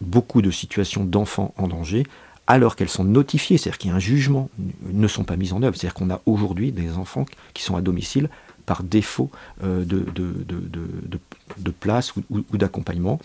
beaucoup 0.00 0.42
de 0.42 0.50
situations 0.50 1.04
d'enfants 1.04 1.54
en 1.56 1.68
danger 1.68 2.04
alors 2.48 2.76
qu'elles 2.76 2.88
sont 2.88 3.04
notifiées, 3.04 3.58
c'est-à-dire 3.58 3.78
qu'il 3.78 3.90
y 3.90 3.92
a 3.92 3.96
un 3.96 4.00
jugement, 4.00 4.48
ne 4.92 5.08
sont 5.08 5.24
pas 5.24 5.34
mises 5.34 5.52
en 5.52 5.62
œuvre. 5.64 5.76
C'est-à-dire 5.76 5.94
qu'on 5.94 6.10
a 6.10 6.20
aujourd'hui 6.26 6.70
des 6.70 6.92
enfants 6.92 7.26
qui 7.54 7.64
sont 7.64 7.76
à 7.76 7.80
domicile 7.80 8.28
par 8.66 8.84
défaut 8.84 9.30
euh, 9.64 9.84
de, 9.84 11.70
place 11.80 12.14
ou, 12.16 12.56
d'accompagnement. 12.56 13.18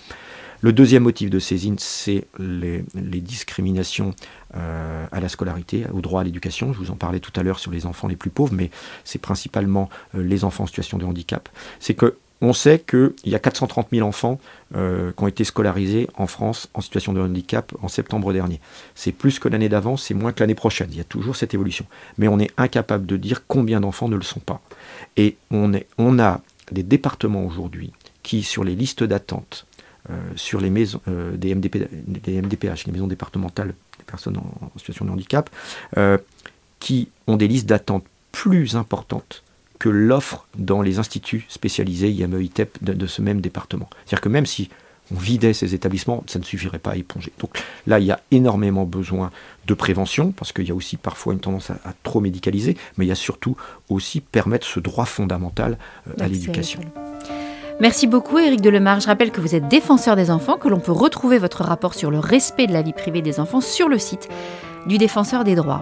Le 0.62 0.74
deuxième 0.74 1.04
motif 1.04 1.30
de 1.30 1.40
saisine, 1.40 1.78
c'est 1.80 2.28
les, 2.38 2.84
discriminations 3.22 4.14
à 4.54 5.20
la 5.20 5.28
scolarité, 5.28 5.86
au 5.92 6.02
droit 6.02 6.22
à 6.22 6.24
l'éducation. 6.24 6.72
Je 6.72 6.78
vous 6.78 6.92
en 6.92 6.96
parlais 6.96 7.20
tout 7.20 7.32
à 7.36 7.44
l'heure 7.44 7.60
sur 7.60 7.72
les 7.72 7.86
enfants 7.86 8.08
les 8.08 8.16
plus 8.16 8.30
pauvres, 8.30 8.54
mais 8.54 8.70
c'est 9.04 9.20
principalement 9.20 9.90
les 10.14 10.44
enfants 10.44 10.66
en 10.66 10.68
situation 10.68 11.00
de 11.00 11.06
handicap. 11.06 11.50
C'est 11.80 11.96
que 11.96 12.16
on 12.42 12.54
sait 12.54 12.80
qu'il 12.80 13.14
y 13.26 13.36
a 13.36 13.40
430 13.40 13.90
000 13.92 14.08
enfants 14.08 14.40
euh, 14.76 15.12
qui 15.12 15.24
ont 15.24 15.28
été 15.28 15.44
scolarisés 15.44 16.08
en 16.16 16.26
France 16.26 16.70
en 16.74 16.82
situation 16.82 17.14
de 17.14 17.22
handicap 17.22 17.72
en 17.82 17.88
septembre 17.88 18.34
dernier. 18.34 18.60
C'est 18.96 19.12
plus 19.12 19.38
que 19.38 19.48
l'année 19.48 19.70
d'avant, 19.70 19.96
c'est 19.96 20.16
moins 20.16 20.34
que 20.34 20.40
l'année 20.40 20.56
prochaine. 20.56 20.90
Il 20.92 20.98
y 20.98 21.02
a 21.02 21.06
toujours 21.06 21.36
cette 21.36 21.54
évolution. 21.54 21.86
Mais 22.18 22.28
on 22.28 22.40
est 22.40 22.52
incapable 22.58 23.06
de 23.06 23.16
dire 23.16 23.46
combien 23.48 23.80
d'enfants 23.80 24.10
ne 24.10 24.16
le 24.16 24.24
sont 24.24 24.40
pas. 24.40 24.62
Et 25.18 25.38
on, 25.52 25.72
a 26.20 26.42
des 26.72 26.84
départements 26.84 27.46
aujourd'hui 27.46 27.94
qui, 28.24 28.42
sur 28.42 28.64
les 28.64 28.76
listes 28.76 29.04
d'attente, 29.04 29.68
euh, 29.71 29.71
sur 30.36 30.62
les 30.62 30.70
maisons 30.70 31.02
euh, 31.08 31.36
des, 31.38 31.54
des, 31.54 32.42
MDPH, 32.42 32.86
les 32.86 32.92
maisons 32.92 33.08
départementales 33.08 33.74
des 33.98 34.04
personnes 34.06 34.38
en 34.38 34.78
situation 34.78 35.06
de 35.06 35.12
handicap, 35.12 35.50
qui 36.80 37.10
ont 37.28 37.38
des 37.38 37.48
listes 37.48 37.68
d'attente 37.68 38.04
plus 38.32 38.76
importantes 38.76 39.44
que 39.82 39.90
l'offre 39.90 40.46
dans 40.58 40.84
les 40.84 41.00
instituts 41.00 41.46
spécialisés 41.50 42.12
IME, 42.12 42.40
ITEP 42.40 42.84
de, 42.84 43.08
ce 43.08 43.24
même 43.24 43.42
département. 43.42 43.90
C'est-à-dire 44.06 44.22
que 44.22 44.30
même 44.30 44.46
si 44.46 44.70
on 45.12 45.16
vidait 45.18 45.54
ces 45.54 45.74
établissements, 45.74 46.24
ça 46.28 46.38
ne 46.38 46.44
suffirait 46.44 46.78
pas 46.78 46.92
à 46.92 46.96
éponger. 46.98 47.32
Donc 47.40 47.58
là, 47.88 48.00
il 48.00 48.06
y 48.06 48.12
a 48.12 48.22
énormément 48.30 48.86
besoin 48.86 49.32
de 49.66 49.74
prévention, 49.74 50.34
parce 50.34 50.54
qu'il 50.54 50.68
y 50.68 50.72
a 50.72 50.76
aussi 50.76 50.98
parfois 50.98 51.34
une 51.34 51.40
tendance 51.40 51.72
à, 51.72 51.80
trop 52.04 52.22
médicaliser, 52.22 52.78
mais 52.98 53.06
il 53.06 53.10
y 53.10 53.12
a 53.12 53.16
surtout 53.16 53.58
aussi 53.90 54.22
permettre 54.22 54.68
ce 54.68 54.80
droit 54.80 55.06
fondamental 55.06 55.80
euh, 56.08 56.24
à 56.24 56.28
l'éducation. 56.28 56.82
Merci 57.82 58.06
beaucoup 58.06 58.38
Éric 58.38 58.62
Delemar. 58.62 59.00
Je 59.00 59.08
rappelle 59.08 59.32
que 59.32 59.42
vous 59.42 59.56
êtes 59.56 59.68
défenseur 59.68 60.16
des 60.16 60.30
enfants, 60.30 60.58
que 60.58 60.68
l'on 60.68 60.80
peut 60.80 60.92
retrouver 60.92 61.40
votre 61.40 61.64
rapport 61.64 61.96
sur 61.96 62.12
le 62.12 62.20
respect 62.20 62.68
de 62.68 62.74
la 62.74 62.84
vie 62.84 62.94
privée 62.94 63.24
des 63.24 63.40
enfants 63.40 63.60
sur 63.60 63.90
le 63.90 63.98
site 63.98 64.30
du 64.86 65.00
défenseur 65.00 65.44
des 65.44 65.56
droits. 65.56 65.82